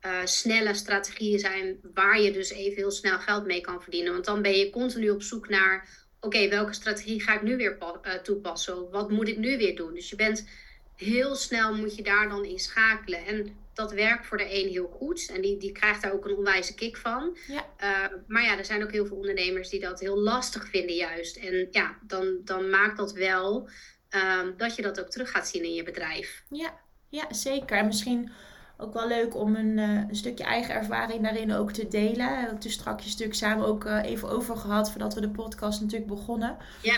uh, 0.05 0.25
snelle 0.25 0.73
strategieën 0.73 1.39
zijn 1.39 1.79
waar 1.93 2.21
je 2.21 2.31
dus 2.31 2.49
even 2.49 2.75
heel 2.75 2.91
snel 2.91 3.19
geld 3.19 3.45
mee 3.45 3.61
kan 3.61 3.81
verdienen. 3.81 4.13
Want 4.13 4.25
dan 4.25 4.41
ben 4.41 4.57
je 4.57 4.69
continu 4.69 5.09
op 5.09 5.21
zoek 5.21 5.49
naar, 5.49 5.89
oké, 6.19 6.49
welke 6.49 6.73
strategie 6.73 7.21
ga 7.21 7.35
ik 7.35 7.41
nu 7.41 7.57
weer 7.57 7.77
toepassen? 8.23 8.89
Wat 8.91 9.11
moet 9.11 9.27
ik 9.27 9.37
nu 9.37 9.57
weer 9.57 9.75
doen? 9.75 9.93
Dus 9.93 10.09
je 10.09 10.15
bent 10.15 10.47
heel 10.95 11.35
snel 11.35 11.75
moet 11.75 11.95
je 11.95 12.03
daar 12.03 12.29
dan 12.29 12.45
in 12.45 12.59
schakelen. 12.59 13.25
En 13.25 13.55
dat 13.73 13.91
werkt 13.91 14.25
voor 14.25 14.37
de 14.37 14.63
een 14.63 14.69
heel 14.69 14.87
goed. 14.87 15.29
En 15.33 15.41
die, 15.41 15.57
die 15.57 15.71
krijgt 15.71 16.01
daar 16.01 16.13
ook 16.13 16.25
een 16.25 16.37
onwijze 16.37 16.75
kick 16.75 16.97
van. 16.97 17.37
Ja. 17.47 17.65
Uh, 17.79 18.17
maar 18.27 18.43
ja, 18.43 18.57
er 18.57 18.65
zijn 18.65 18.83
ook 18.83 18.91
heel 18.91 19.05
veel 19.05 19.17
ondernemers 19.17 19.69
die 19.69 19.79
dat 19.79 19.99
heel 19.99 20.19
lastig 20.19 20.69
vinden 20.69 20.95
juist. 20.95 21.37
En 21.37 21.67
ja, 21.71 21.97
dan, 22.01 22.41
dan 22.43 22.69
maakt 22.69 22.97
dat 22.97 23.13
wel 23.13 23.69
uh, 24.15 24.41
dat 24.57 24.75
je 24.75 24.81
dat 24.81 24.99
ook 24.99 25.09
terug 25.09 25.31
gaat 25.31 25.47
zien 25.47 25.63
in 25.63 25.73
je 25.73 25.83
bedrijf. 25.83 26.43
Ja, 26.49 26.79
ja 27.09 27.33
zeker. 27.33 27.77
En 27.77 27.85
misschien 27.85 28.31
ook 28.77 28.93
wel 28.93 29.07
leuk 29.07 29.35
om 29.35 29.55
een, 29.55 29.77
uh, 29.77 30.01
een 30.09 30.15
stukje 30.15 30.43
eigen 30.43 30.75
ervaring 30.75 31.23
daarin 31.23 31.53
ook 31.53 31.71
te 31.71 31.87
delen. 31.87 32.15
We 32.27 32.35
hebben 32.35 32.55
het 32.55 32.71
straks 32.71 33.05
natuurlijk 33.05 33.37
samen 33.37 33.65
ook 33.65 33.85
eh, 33.85 34.03
even 34.03 34.29
over 34.29 34.57
gehad 34.57 34.91
voordat 34.91 35.13
we 35.13 35.21
de 35.21 35.29
podcast 35.29 35.81
natuurlijk 35.81 36.09
begonnen. 36.09 36.57
Ja. 36.81 36.97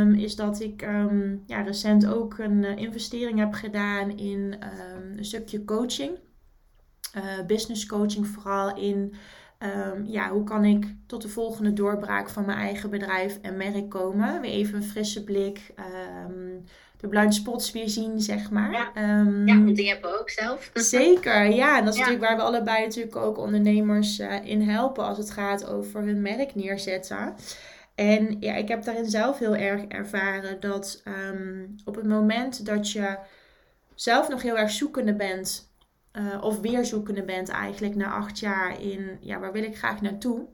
Um, 0.00 0.14
is 0.14 0.36
dat 0.36 0.60
ik 0.60 0.82
um, 0.82 1.42
ja, 1.46 1.60
recent 1.60 2.06
ook 2.06 2.38
een 2.38 2.62
uh, 2.62 2.76
investering 2.76 3.38
heb 3.38 3.52
gedaan 3.52 4.18
in 4.18 4.38
um, 4.38 5.18
een 5.18 5.24
stukje 5.24 5.64
coaching. 5.64 6.18
Business 7.46 7.86
coaching, 7.86 8.26
vooral 8.26 8.76
in 8.76 9.14
ja, 10.04 10.30
hoe 10.30 10.44
kan 10.44 10.64
ik 10.64 10.94
tot 11.06 11.22
de 11.22 11.28
volgende 11.28 11.72
doorbraak 11.72 12.28
van 12.28 12.44
mijn 12.44 12.58
eigen 12.58 12.90
bedrijf 12.90 13.38
en 13.42 13.56
merk 13.56 13.88
komen. 13.88 14.40
Weer 14.40 14.50
even 14.50 14.74
een 14.74 14.82
frisse 14.82 15.24
blik, 15.24 15.74
de 17.02 17.08
blind 17.08 17.34
spots 17.34 17.72
weer 17.72 17.88
zien, 17.88 18.20
zeg 18.20 18.50
maar. 18.50 18.72
Ja, 18.72 18.90
ja 19.44 19.62
want 19.62 19.76
die 19.76 19.88
hebben 19.88 20.10
we 20.10 20.20
ook 20.20 20.30
zelf. 20.30 20.70
Zeker, 20.98 21.44
ja. 21.50 21.78
En 21.78 21.84
dat 21.84 21.94
is 21.94 22.00
natuurlijk 22.00 22.26
waar 22.26 22.36
we 22.36 22.42
allebei 22.42 22.84
natuurlijk 22.84 23.16
ook 23.16 23.38
ondernemers 23.38 24.20
uh, 24.20 24.44
in 24.44 24.68
helpen 24.68 25.04
als 25.04 25.18
het 25.18 25.30
gaat 25.30 25.66
over 25.66 26.00
hun 26.00 26.22
merk 26.22 26.54
neerzetten. 26.54 27.34
En 27.94 28.36
ja, 28.40 28.54
ik 28.54 28.68
heb 28.68 28.84
daarin 28.84 29.10
zelf 29.10 29.38
heel 29.38 29.56
erg 29.56 29.84
ervaren 29.84 30.60
dat 30.60 31.00
ehm, 31.04 31.66
op 31.84 31.94
het 31.94 32.06
moment 32.06 32.66
dat 32.66 32.90
je 32.90 33.18
zelf 33.94 34.28
nog 34.28 34.42
heel 34.42 34.58
erg 34.58 34.70
zoekende 34.70 35.14
bent, 35.14 35.70
uh, 36.12 36.44
of 36.44 36.60
weer 36.60 36.84
zoekende 36.84 37.22
bent 37.22 37.48
eigenlijk 37.48 37.94
na 37.94 38.12
acht 38.12 38.38
jaar 38.38 38.82
in, 38.82 39.18
ja, 39.20 39.38
waar 39.38 39.52
wil 39.52 39.62
ik 39.62 39.78
graag 39.78 40.00
naartoe? 40.00 40.46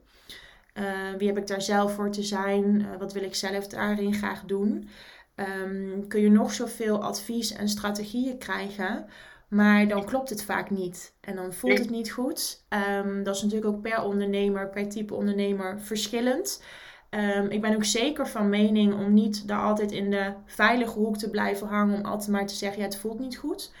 Uh, 0.73 0.85
wie 1.17 1.27
heb 1.27 1.37
ik 1.37 1.47
daar 1.47 1.61
zelf 1.61 1.93
voor 1.93 2.11
te 2.11 2.23
zijn? 2.23 2.79
Uh, 2.79 2.87
wat 2.99 3.13
wil 3.13 3.23
ik 3.23 3.35
zelf 3.35 3.67
daarin 3.67 4.13
graag 4.13 4.43
doen? 4.45 4.89
Um, 5.39 6.07
kun 6.07 6.21
je 6.21 6.29
nog 6.29 6.53
zoveel 6.53 7.03
advies 7.03 7.53
en 7.53 7.69
strategieën 7.69 8.37
krijgen, 8.37 9.05
maar 9.47 9.87
dan 9.87 10.05
klopt 10.05 10.29
het 10.29 10.43
vaak 10.43 10.69
niet. 10.69 11.13
En 11.21 11.35
dan 11.35 11.53
voelt 11.53 11.77
het 11.77 11.89
niet 11.89 12.11
goed. 12.11 12.63
Um, 13.03 13.23
dat 13.23 13.35
is 13.35 13.41
natuurlijk 13.41 13.71
ook 13.71 13.81
per 13.81 14.03
ondernemer, 14.03 14.69
per 14.69 14.89
type 14.89 15.13
ondernemer 15.13 15.79
verschillend. 15.79 16.63
Um, 17.09 17.49
ik 17.49 17.61
ben 17.61 17.75
ook 17.75 17.83
zeker 17.83 18.27
van 18.27 18.49
mening 18.49 18.93
om 18.93 19.13
niet 19.13 19.47
daar 19.47 19.61
altijd 19.61 19.91
in 19.91 20.11
de 20.11 20.33
veilige 20.45 20.99
hoek 20.99 21.17
te 21.17 21.29
blijven 21.29 21.67
hangen. 21.67 21.97
Om 21.97 22.05
altijd 22.05 22.29
maar 22.29 22.47
te 22.47 22.55
zeggen, 22.55 22.79
ja, 22.79 22.85
het 22.85 22.97
voelt 22.97 23.19
niet 23.19 23.37
goed. 23.37 23.71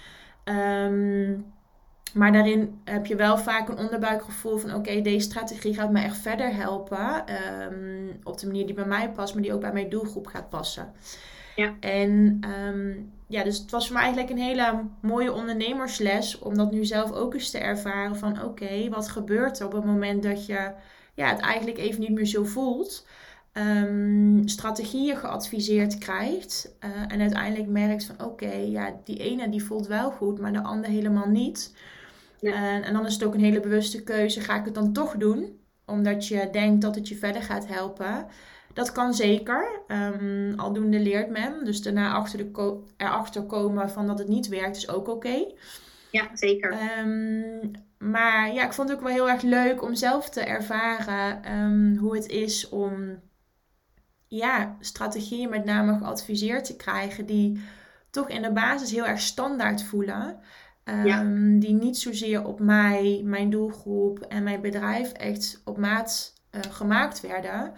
Um, 0.43 1.45
maar 2.13 2.31
daarin 2.31 2.81
heb 2.83 3.05
je 3.05 3.15
wel 3.15 3.37
vaak 3.37 3.69
een 3.69 3.77
onderbuikgevoel 3.77 4.57
van 4.57 4.73
oké, 4.73 5.01
deze 5.01 5.29
strategie 5.29 5.73
gaat 5.73 5.91
me 5.91 6.01
echt 6.01 6.17
verder 6.17 6.55
helpen. 6.55 7.23
Op 8.23 8.37
de 8.39 8.45
manier 8.45 8.65
die 8.65 8.75
bij 8.75 8.85
mij 8.85 9.11
past, 9.11 9.33
maar 9.33 9.43
die 9.43 9.53
ook 9.53 9.61
bij 9.61 9.73
mijn 9.73 9.89
doelgroep 9.89 10.27
gaat 10.27 10.49
passen. 10.49 10.93
Ja. 11.59 11.75
En 11.79 12.39
ja, 13.27 13.43
dus 13.43 13.57
het 13.57 13.71
was 13.71 13.85
voor 13.85 13.95
mij 13.95 14.03
eigenlijk 14.03 14.31
een 14.31 14.45
hele 14.45 14.83
mooie 15.01 15.33
ondernemersles 15.33 16.39
om 16.39 16.57
dat 16.57 16.71
nu 16.71 16.85
zelf 16.85 17.11
ook 17.11 17.33
eens 17.33 17.51
te 17.51 17.57
ervaren 17.57 18.15
van 18.15 18.43
oké, 18.43 18.89
wat 18.89 19.09
gebeurt 19.09 19.59
er 19.59 19.65
op 19.65 19.71
het 19.71 19.85
moment 19.85 20.23
dat 20.23 20.45
je 20.45 20.71
ja, 21.13 21.29
het 21.29 21.39
eigenlijk 21.39 21.77
even 21.77 21.99
niet 21.99 22.11
meer 22.11 22.25
zo 22.25 22.43
voelt. 22.43 23.07
Um, 23.53 24.47
strategieën 24.47 25.17
geadviseerd 25.17 25.97
krijgt. 25.97 26.75
Uh, 26.85 26.89
en 27.07 27.21
uiteindelijk 27.21 27.69
merkt 27.69 28.05
van 28.05 28.25
oké, 28.25 28.51
ja, 28.51 28.99
die 29.03 29.17
ene 29.17 29.49
die 29.49 29.63
voelt 29.63 29.87
wel 29.87 30.11
goed, 30.11 30.39
maar 30.39 30.53
de 30.53 30.63
ander 30.63 30.89
helemaal 30.89 31.27
niet. 31.27 31.75
En, 32.41 32.83
en 32.83 32.93
dan 32.93 33.05
is 33.05 33.13
het 33.13 33.23
ook 33.23 33.33
een 33.33 33.43
hele 33.43 33.59
bewuste 33.59 34.03
keuze. 34.03 34.41
Ga 34.41 34.59
ik 34.59 34.65
het 34.65 34.75
dan 34.75 34.93
toch 34.93 35.17
doen? 35.17 35.59
Omdat 35.85 36.27
je 36.27 36.49
denkt 36.51 36.81
dat 36.81 36.95
het 36.95 37.07
je 37.07 37.15
verder 37.15 37.41
gaat 37.41 37.67
helpen. 37.67 38.27
Dat 38.73 38.91
kan 38.91 39.13
zeker. 39.13 39.81
Um, 39.87 40.53
aldoende 40.59 40.99
leert 40.99 41.29
men. 41.29 41.65
Dus 41.65 41.81
daarna 41.81 42.13
achter 42.13 42.37
de 42.37 42.79
erachter 42.97 43.43
komen 43.43 43.89
van 43.89 44.07
dat 44.07 44.19
het 44.19 44.27
niet 44.27 44.47
werkt 44.47 44.77
is 44.77 44.89
ook 44.89 45.07
oké. 45.07 45.45
Ja, 46.11 46.27
zeker. 46.33 46.77
Um, 46.99 47.71
maar 47.97 48.53
ja, 48.53 48.65
ik 48.65 48.73
vond 48.73 48.89
het 48.89 48.97
ook 48.97 49.03
wel 49.03 49.13
heel 49.13 49.29
erg 49.29 49.41
leuk 49.41 49.83
om 49.83 49.95
zelf 49.95 50.29
te 50.29 50.41
ervaren 50.41 51.53
um, 51.53 51.97
hoe 51.97 52.15
het 52.15 52.27
is 52.27 52.69
om 52.69 53.19
ja, 54.27 54.75
strategieën 54.79 55.49
met 55.49 55.65
name 55.65 55.97
geadviseerd 55.97 56.65
te 56.65 56.75
krijgen 56.75 57.25
die 57.25 57.61
toch 58.09 58.29
in 58.29 58.41
de 58.41 58.51
basis 58.51 58.91
heel 58.91 59.07
erg 59.07 59.19
standaard 59.19 59.83
voelen. 59.83 60.39
Um, 60.83 61.59
Die 61.59 61.73
niet 61.73 61.97
zozeer 61.97 62.45
op 62.45 62.59
mij, 62.59 63.21
mijn 63.23 63.49
doelgroep 63.49 64.19
en 64.19 64.43
mijn 64.43 64.61
bedrijf 64.61 65.11
echt 65.11 65.61
op 65.65 65.77
maat 65.77 66.33
uh, 66.51 66.61
gemaakt 66.69 67.21
werden. 67.21 67.73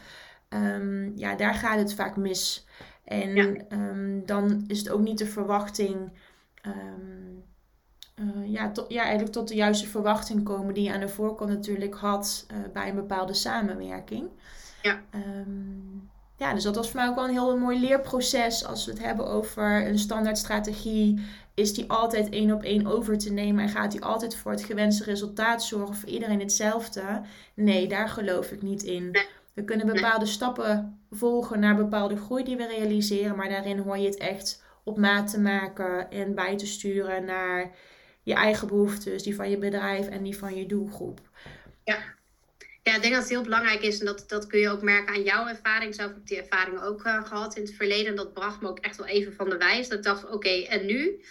Um, 0.53 1.11
ja, 1.15 1.35
daar 1.35 1.53
gaat 1.53 1.77
het 1.77 1.93
vaak 1.93 2.15
mis. 2.15 2.65
En 3.03 3.35
ja. 3.35 4.23
dan 4.25 4.63
is 4.67 4.79
het 4.79 4.89
ook 4.89 5.01
niet 5.01 5.17
de 5.17 5.25
verwachting 5.25 6.11
uh, 6.65 8.51
ja, 8.51 8.71
to, 8.71 8.85
ja, 8.87 9.01
eigenlijk 9.01 9.31
tot 9.31 9.47
de 9.47 9.55
juiste 9.55 9.87
verwachting 9.87 10.43
komen 10.43 10.73
die 10.73 10.83
je 10.83 10.93
aan 10.93 10.99
de 10.99 11.09
voorkant 11.09 11.49
natuurlijk 11.49 11.95
had 11.95 12.45
uh, 12.51 12.57
bij 12.73 12.89
een 12.89 12.95
bepaalde 12.95 13.33
samenwerking. 13.33 14.29
Ja. 14.81 15.01
Ja, 16.37 16.53
dus 16.53 16.63
dat 16.63 16.75
was 16.75 16.89
voor 16.89 16.99
mij 16.99 17.09
ook 17.09 17.15
wel 17.15 17.23
een 17.23 17.31
heel 17.31 17.57
mooi 17.57 17.79
leerproces. 17.79 18.65
Als 18.65 18.85
we 18.85 18.91
het 18.91 19.01
hebben 19.03 19.27
over 19.27 19.87
een 19.87 19.99
standaard 19.99 20.37
strategie, 20.37 21.25
is 21.53 21.73
die 21.73 21.89
altijd 21.89 22.29
één 22.29 22.51
op 22.51 22.63
één 22.63 22.87
over 22.87 23.17
te 23.17 23.33
nemen 23.33 23.63
en 23.63 23.69
gaat 23.69 23.91
die 23.91 24.03
altijd 24.03 24.35
voor 24.35 24.51
het 24.51 24.63
gewenste 24.63 25.03
resultaat 25.03 25.63
zorgen 25.63 25.95
voor 25.95 26.09
iedereen 26.09 26.39
hetzelfde? 26.39 27.21
Nee, 27.53 27.87
daar 27.87 28.09
geloof 28.09 28.51
ik 28.51 28.61
niet 28.61 28.83
in. 28.83 29.17
We 29.53 29.63
kunnen 29.63 29.85
bepaalde 29.85 30.25
stappen 30.25 30.99
volgen 31.11 31.59
naar 31.59 31.75
bepaalde 31.75 32.17
groei 32.17 32.43
die 32.43 32.57
we 32.57 32.67
realiseren, 32.67 33.35
maar 33.35 33.49
daarin 33.49 33.77
hoor 33.77 33.97
je 33.97 34.07
het 34.07 34.17
echt 34.17 34.63
op 34.83 34.97
maat 34.97 35.31
te 35.31 35.39
maken 35.39 36.11
en 36.11 36.35
bij 36.35 36.57
te 36.57 36.65
sturen 36.65 37.25
naar 37.25 37.75
je 38.23 38.33
eigen 38.33 38.67
behoeftes, 38.67 39.23
die 39.23 39.35
van 39.35 39.49
je 39.49 39.57
bedrijf 39.57 40.07
en 40.07 40.23
die 40.23 40.37
van 40.37 40.55
je 40.55 40.65
doelgroep. 40.65 41.19
Ja. 41.83 41.97
Ja, 42.83 42.95
ik 42.95 43.01
denk 43.01 43.13
dat 43.13 43.23
het 43.23 43.31
heel 43.31 43.43
belangrijk 43.43 43.81
is 43.81 43.99
en 43.99 44.05
dat, 44.05 44.23
dat 44.27 44.47
kun 44.47 44.59
je 44.59 44.69
ook 44.69 44.81
merken 44.81 45.13
aan 45.13 45.23
jouw 45.23 45.47
ervaring. 45.47 45.95
Zelf 45.95 46.09
heb 46.09 46.19
ik 46.19 46.27
die 46.27 46.41
ervaring 46.41 46.81
ook 46.81 47.05
uh, 47.05 47.25
gehad 47.25 47.55
in 47.55 47.63
het 47.63 47.73
verleden. 47.73 48.07
En 48.07 48.15
dat 48.15 48.33
bracht 48.33 48.61
me 48.61 48.67
ook 48.67 48.79
echt 48.79 48.97
wel 48.97 49.07
even 49.07 49.33
van 49.33 49.49
de 49.49 49.57
wijs. 49.57 49.87
Dat 49.87 49.97
ik 49.97 50.03
dacht, 50.03 50.29
oké, 50.29 50.49
en 50.49 50.85
nu? 50.85 51.23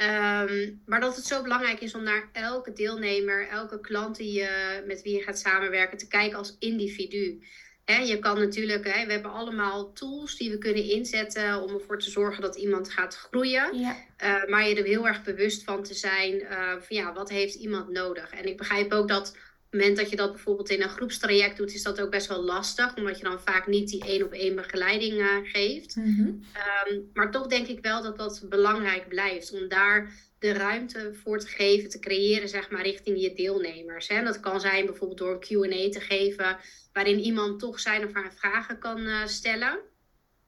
Um, 0.00 0.82
maar 0.86 1.00
dat 1.00 1.16
het 1.16 1.24
zo 1.24 1.42
belangrijk 1.42 1.80
is 1.80 1.94
om 1.94 2.02
naar 2.02 2.28
elke 2.32 2.72
deelnemer, 2.72 3.48
elke 3.48 3.80
klant 3.80 4.16
die 4.16 4.32
je, 4.32 4.82
met 4.86 5.02
wie 5.02 5.16
je 5.16 5.22
gaat 5.22 5.38
samenwerken, 5.38 5.98
te 5.98 6.08
kijken 6.08 6.38
als 6.38 6.56
individu. 6.58 7.42
Hè, 7.84 7.96
je 7.96 8.18
kan 8.18 8.38
natuurlijk, 8.38 8.82
we 8.82 8.90
hebben 8.90 9.32
allemaal 9.32 9.92
tools 9.92 10.36
die 10.36 10.50
we 10.50 10.58
kunnen 10.58 10.84
inzetten 10.90 11.62
om 11.62 11.74
ervoor 11.74 11.98
te 11.98 12.10
zorgen 12.10 12.42
dat 12.42 12.56
iemand 12.56 12.90
gaat 12.90 13.16
groeien. 13.16 13.78
Ja. 13.78 13.96
Uh, 14.24 14.50
maar 14.50 14.68
je 14.68 14.74
er 14.74 14.84
heel 14.84 15.06
erg 15.06 15.22
bewust 15.22 15.64
van 15.64 15.82
te 15.82 15.94
zijn 15.94 16.34
uh, 16.34 16.70
van 16.70 16.96
ja, 16.96 17.12
wat 17.12 17.30
heeft 17.30 17.54
iemand 17.54 17.88
nodig? 17.88 18.30
En 18.30 18.44
ik 18.44 18.56
begrijp 18.56 18.92
ook 18.92 19.08
dat 19.08 19.36
moment 19.72 19.96
dat 19.96 20.10
je 20.10 20.16
dat 20.16 20.32
bijvoorbeeld 20.32 20.70
in 20.70 20.82
een 20.82 20.88
groepstraject 20.88 21.56
doet, 21.56 21.74
is 21.74 21.82
dat 21.82 22.00
ook 22.00 22.10
best 22.10 22.26
wel 22.26 22.42
lastig, 22.42 22.96
omdat 22.96 23.18
je 23.18 23.24
dan 23.24 23.40
vaak 23.40 23.66
niet 23.66 23.88
die 23.88 24.04
één 24.04 24.24
op 24.24 24.32
één 24.32 24.54
begeleiding 24.54 25.12
uh, 25.12 25.36
geeft. 25.42 25.96
Mm 25.96 26.14
-hmm. 26.16 26.44
um, 26.88 27.10
maar 27.12 27.30
toch 27.30 27.46
denk 27.46 27.66
ik 27.66 27.78
wel 27.80 28.02
dat 28.02 28.18
dat 28.18 28.44
belangrijk 28.48 29.08
blijft 29.08 29.52
om 29.52 29.68
daar 29.68 30.12
de 30.38 30.52
ruimte 30.52 31.14
voor 31.22 31.38
te 31.38 31.46
geven, 31.46 31.90
te 31.90 31.98
creëren, 31.98 32.48
zeg 32.48 32.70
maar, 32.70 32.82
richting 32.82 33.20
je 33.20 33.34
deelnemers. 33.34 34.08
Hè? 34.08 34.22
Dat 34.24 34.40
kan 34.40 34.60
zijn 34.60 34.86
bijvoorbeeld 34.86 35.18
door 35.18 35.32
een 35.32 35.40
QA 35.40 35.90
te 35.90 36.00
geven, 36.00 36.58
waarin 36.92 37.18
iemand 37.18 37.58
toch 37.58 37.80
zijn 37.80 38.04
of 38.04 38.12
haar 38.12 38.34
vragen 38.34 38.78
kan 38.78 39.00
uh, 39.00 39.26
stellen, 39.26 39.78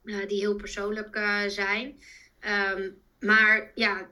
uh, 0.04 0.28
die 0.28 0.38
heel 0.38 0.56
persoonlijk 0.56 1.18
zijn. 1.46 1.98
Um, 2.76 3.02
maar 3.20 3.70
ja, 3.74 4.10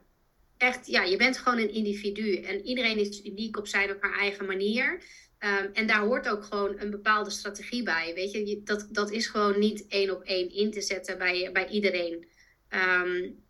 echt, 0.63 0.87
ja, 0.87 1.03
je 1.03 1.17
bent 1.17 1.39
gewoon 1.39 1.59
een 1.59 1.73
individu 1.73 2.37
en 2.37 2.65
iedereen 2.65 2.99
is 2.99 3.25
uniek 3.25 3.57
op 3.59 3.67
zijn 3.67 3.91
of 3.91 3.97
haar 4.01 4.19
eigen 4.19 4.47
manier. 4.47 5.03
Um, 5.39 5.71
en 5.73 5.87
daar 5.87 6.01
hoort 6.01 6.29
ook 6.29 6.45
gewoon 6.45 6.81
een 6.81 6.91
bepaalde 6.91 7.31
strategie 7.31 7.83
bij. 7.83 8.13
Weet 8.15 8.33
je, 8.33 8.61
dat, 8.65 8.89
dat 8.91 9.11
is 9.11 9.27
gewoon 9.27 9.59
niet 9.59 9.87
één 9.89 10.11
op 10.11 10.23
één 10.23 10.55
in 10.55 10.71
te 10.71 10.81
zetten 10.81 11.19
bij, 11.19 11.51
bij 11.53 11.69
iedereen. 11.69 12.27
Um, 12.71 13.41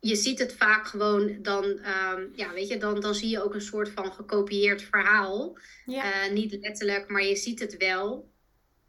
je 0.00 0.16
ziet 0.16 0.38
het 0.38 0.52
vaak 0.52 0.86
gewoon 0.86 1.42
dan, 1.42 1.64
um, 1.64 2.32
ja, 2.34 2.52
weet 2.52 2.68
je, 2.68 2.76
dan, 2.76 3.00
dan 3.00 3.14
zie 3.14 3.28
je 3.28 3.42
ook 3.42 3.54
een 3.54 3.60
soort 3.60 3.88
van 3.88 4.12
gekopieerd 4.12 4.82
verhaal. 4.82 5.58
Ja. 5.86 6.26
Uh, 6.26 6.32
niet 6.32 6.58
letterlijk, 6.60 7.08
maar 7.08 7.24
je 7.24 7.36
ziet 7.36 7.60
het 7.60 7.76
wel. 7.76 8.30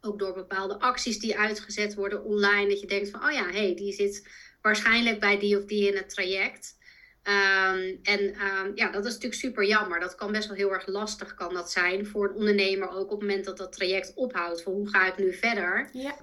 Ook 0.00 0.18
door 0.18 0.34
bepaalde 0.34 0.78
acties 0.78 1.18
die 1.18 1.38
uitgezet 1.38 1.94
worden 1.94 2.24
online. 2.24 2.68
Dat 2.68 2.80
je 2.80 2.86
denkt 2.86 3.10
van, 3.10 3.24
oh 3.24 3.32
ja, 3.32 3.46
hé, 3.46 3.64
hey, 3.64 3.74
die 3.74 3.92
zit 3.92 4.28
waarschijnlijk 4.62 5.20
bij 5.20 5.38
die 5.38 5.58
of 5.58 5.64
die 5.64 5.88
in 5.88 5.96
het 5.96 6.08
traject. 6.08 6.78
Um, 7.24 7.98
en 8.02 8.20
um, 8.20 8.72
ja, 8.74 8.90
dat 8.90 9.04
is 9.04 9.12
natuurlijk 9.12 9.40
super 9.40 9.66
jammer. 9.66 10.00
Dat 10.00 10.14
kan 10.14 10.32
best 10.32 10.48
wel 10.48 10.56
heel 10.56 10.72
erg 10.72 10.86
lastig 10.86 11.34
kan 11.34 11.54
dat 11.54 11.70
zijn 11.70 12.06
voor 12.06 12.28
een 12.28 12.34
ondernemer 12.34 12.88
ook 12.88 13.10
op 13.12 13.20
het 13.20 13.28
moment 13.28 13.44
dat 13.44 13.56
dat 13.56 13.72
traject 13.72 14.14
ophoudt. 14.14 14.62
Van 14.62 14.72
hoe 14.72 14.88
ga 14.88 15.06
ik 15.06 15.18
nu 15.18 15.32
verder? 15.32 15.88
Ja. 15.92 16.14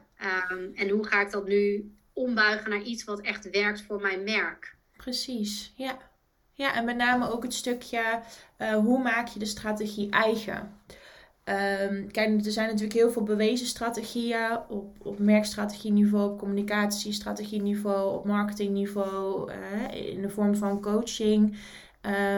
Um, 0.51 0.71
en 0.75 0.89
hoe 0.89 1.07
ga 1.07 1.21
ik 1.21 1.31
dat 1.31 1.47
nu 1.47 1.91
ombuigen 2.13 2.69
naar 2.69 2.81
iets 2.81 3.03
wat 3.03 3.21
echt 3.21 3.49
werkt 3.49 3.81
voor 3.81 4.01
mijn 4.01 4.23
merk? 4.23 4.75
Precies, 4.97 5.73
ja. 5.75 5.97
Ja, 6.53 6.75
en 6.75 6.85
met 6.85 6.95
name 6.95 7.31
ook 7.31 7.43
het 7.43 7.53
stukje 7.53 8.19
uh, 8.57 8.73
hoe 8.73 9.01
maak 9.01 9.27
je 9.27 9.39
de 9.39 9.45
strategie 9.45 10.11
eigen. 10.11 10.81
Um, 11.49 12.11
kijk, 12.11 12.45
er 12.45 12.51
zijn 12.51 12.67
natuurlijk 12.67 12.93
heel 12.93 13.11
veel 13.11 13.23
bewezen 13.23 13.67
strategieën 13.67 14.59
op, 14.69 14.95
op 15.01 15.19
merkstrategieniveau, 15.19 16.31
op 16.31 16.39
communicatiestrategieniveau, 16.39 18.15
op 18.15 18.25
marketingniveau, 18.25 19.51
uh, 19.51 20.13
in 20.13 20.21
de 20.21 20.29
vorm 20.29 20.55
van 20.55 20.81
coaching, 20.81 21.57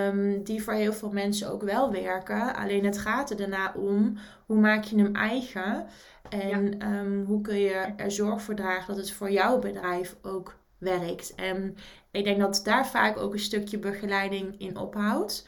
um, 0.07 0.43
die 0.43 0.63
voor 0.63 0.73
heel 0.73 0.93
veel 0.93 1.11
mensen 1.11 1.51
ook 1.51 1.63
wel 1.63 1.91
werken. 1.91 2.55
Alleen 2.55 2.85
het 2.85 2.97
gaat 2.97 3.29
er 3.29 3.37
daarna 3.37 3.73
om 3.75 4.17
hoe 4.45 4.59
maak 4.59 4.83
je 4.83 4.97
hem 4.97 5.15
eigen 5.15 5.85
en 6.29 6.77
ja. 6.77 6.99
um, 6.99 7.23
hoe 7.25 7.41
kun 7.41 7.59
je 7.59 7.93
er 7.97 8.11
zorg 8.11 8.41
voor 8.41 8.55
dragen 8.55 8.87
dat 8.87 9.03
het 9.03 9.11
voor 9.11 9.31
jouw 9.31 9.59
bedrijf 9.59 10.15
ook 10.21 10.57
werkt. 10.77 11.35
En 11.35 11.75
ik 12.11 12.23
denk 12.23 12.39
dat 12.39 12.61
daar 12.63 12.87
vaak 12.87 13.17
ook 13.17 13.33
een 13.33 13.39
stukje 13.39 13.79
begeleiding 13.79 14.59
in 14.59 14.77
ophoudt. 14.77 15.47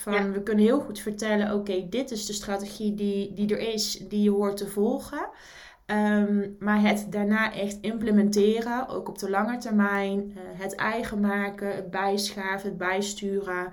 Van 0.00 0.12
ja. 0.12 0.30
we 0.30 0.42
kunnen 0.42 0.64
heel 0.64 0.80
goed 0.80 1.00
vertellen: 1.00 1.46
oké, 1.46 1.54
okay, 1.54 1.86
dit 1.90 2.10
is 2.10 2.26
de 2.26 2.32
strategie 2.32 2.94
die, 2.94 3.32
die 3.32 3.56
er 3.56 3.72
is, 3.72 3.92
die 4.08 4.22
je 4.22 4.30
hoort 4.30 4.56
te 4.56 4.68
volgen. 4.68 5.28
Um, 5.86 6.56
maar 6.58 6.80
het 6.80 7.06
daarna 7.08 7.52
echt 7.52 7.78
implementeren, 7.80 8.88
ook 8.88 9.08
op 9.08 9.18
de 9.18 9.30
lange 9.30 9.56
termijn, 9.56 10.20
uh, 10.20 10.40
het 10.52 10.74
eigen 10.74 11.20
maken, 11.20 11.74
het 11.74 11.90
bijschaven, 11.90 12.68
het 12.68 12.78
bijsturen. 12.78 13.72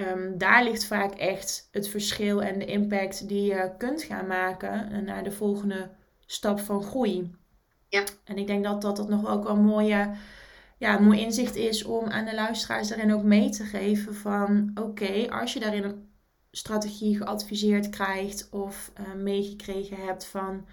Um, 0.00 0.38
daar 0.38 0.64
ligt 0.64 0.86
vaak 0.86 1.14
echt 1.14 1.68
het 1.72 1.88
verschil 1.88 2.42
en 2.42 2.58
de 2.58 2.64
impact 2.64 3.28
die 3.28 3.42
je 3.42 3.70
kunt 3.78 4.02
gaan 4.02 4.26
maken 4.26 5.04
naar 5.04 5.24
de 5.24 5.32
volgende 5.32 5.90
stap 6.26 6.60
van 6.60 6.82
groei. 6.82 7.34
Ja. 7.88 8.02
En 8.24 8.38
ik 8.38 8.46
denk 8.46 8.64
dat 8.64 8.82
dat, 8.82 8.96
dat 8.96 9.08
nog 9.08 9.28
ook 9.28 9.44
wel 9.44 9.56
een 9.56 9.64
mooie 9.64 10.10
ja, 10.78 10.96
een 10.96 11.04
mooi 11.04 11.20
inzicht 11.20 11.56
is 11.56 11.84
om 11.84 12.06
aan 12.08 12.24
de 12.24 12.34
luisteraars 12.34 12.88
daarin 12.88 13.14
ook 13.14 13.22
mee 13.22 13.50
te 13.50 13.64
geven 13.64 14.14
van 14.14 14.70
oké, 14.74 15.30
als 15.30 15.52
je 15.52 15.60
daarin 15.60 15.84
een 15.84 16.08
strategie 16.50 17.16
geadviseerd 17.16 17.88
krijgt 17.90 18.48
of 18.50 18.92
uh, 19.00 19.14
meegekregen 19.14 19.96
hebt 20.06 20.26
van 20.26 20.66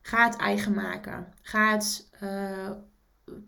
ga 0.00 0.24
het 0.24 0.36
eigen 0.36 0.74
maken, 0.74 1.32
ga 1.42 1.72
het 1.72 2.10
uh, 2.22 2.70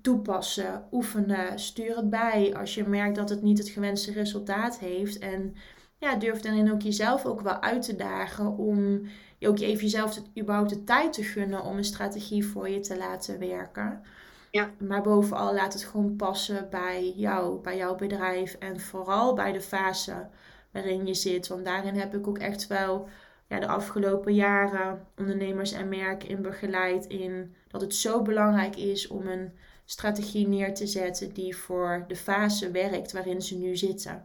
toepassen, 0.03 0.85
oefenen, 0.93 1.59
stuur 1.59 1.97
het 1.97 2.11
bij 2.11 2.55
als 2.57 2.75
je 2.75 2.89
merkt 2.89 3.17
dat 3.17 3.29
het 3.29 3.43
niet 3.43 3.59
het 3.59 3.69
gewenste 3.69 4.13
resultaat 4.13 4.79
heeft 4.79 5.19
en 5.19 5.57
ja, 5.99 6.15
durf 6.17 6.41
daarin 6.41 6.73
ook 6.73 6.83
jezelf 6.83 7.25
ook 7.25 7.41
wel 7.41 7.61
uit 7.61 7.83
te 7.83 7.97
dagen 7.97 8.57
om 8.57 9.03
ook 9.41 9.59
even 9.59 9.83
jezelf 9.83 10.21
überhaupt 10.39 10.71
de 10.71 10.85
tijd 10.85 11.13
te 11.13 11.23
gunnen 11.23 11.65
om 11.65 11.77
een 11.77 11.85
strategie 11.85 12.47
voor 12.47 12.69
je 12.69 12.81
te 12.81 12.97
laten 12.97 13.39
werken. 13.39 14.03
Ja. 14.51 14.71
Maar 14.79 15.03
bovenal 15.03 15.55
laat 15.55 15.73
het 15.73 15.85
gewoon 15.85 16.17
passen 16.17 16.69
bij 16.71 17.13
jou, 17.17 17.61
bij 17.61 17.77
jouw 17.77 17.95
bedrijf 17.95 18.55
en 18.55 18.81
vooral 18.81 19.35
bij 19.35 19.53
de 19.53 19.61
fase 19.61 20.27
waarin 20.71 21.07
je 21.07 21.15
zit. 21.15 21.49
Want 21.49 21.65
daarin 21.65 21.95
heb 21.95 22.15
ik 22.15 22.27
ook 22.27 22.39
echt 22.39 22.67
wel 22.67 23.09
ja, 23.49 23.61
de 23.61 23.67
afgelopen 23.67 24.35
jaren 24.35 25.07
ondernemers 25.17 25.73
en 25.73 25.89
merken 25.89 26.29
in 26.29 26.43
begeleid 26.43 27.07
in 27.07 27.55
dat 27.69 27.81
het 27.81 27.95
zo 27.95 28.23
belangrijk 28.23 28.77
is 28.77 29.07
om 29.09 29.27
een 29.27 29.53
strategie 29.85 30.49
neer 30.49 30.75
te 30.75 30.87
zetten 30.87 31.33
die 31.33 31.57
voor 31.57 32.05
de 32.09 32.17
fase 32.17 32.71
werkt 32.71 33.13
waarin 33.13 33.43
ze 33.43 33.57
nu 33.57 33.77
zitten. 33.77 34.25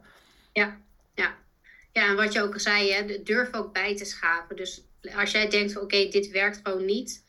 Ja, 0.53 0.77
ja. 1.13 1.35
Ja, 1.91 2.07
en 2.07 2.15
wat 2.15 2.33
je 2.33 2.41
ook 2.41 2.53
al 2.53 2.59
zei, 2.59 2.91
hè, 2.91 3.21
durf 3.23 3.53
ook 3.53 3.73
bij 3.73 3.95
te 3.95 4.05
schaven. 4.05 4.55
Dus 4.55 4.83
als 5.15 5.31
jij 5.31 5.49
denkt, 5.49 5.75
oké, 5.75 5.83
okay, 5.83 6.09
dit 6.09 6.31
werkt 6.31 6.59
gewoon 6.63 6.85
niet, 6.85 7.22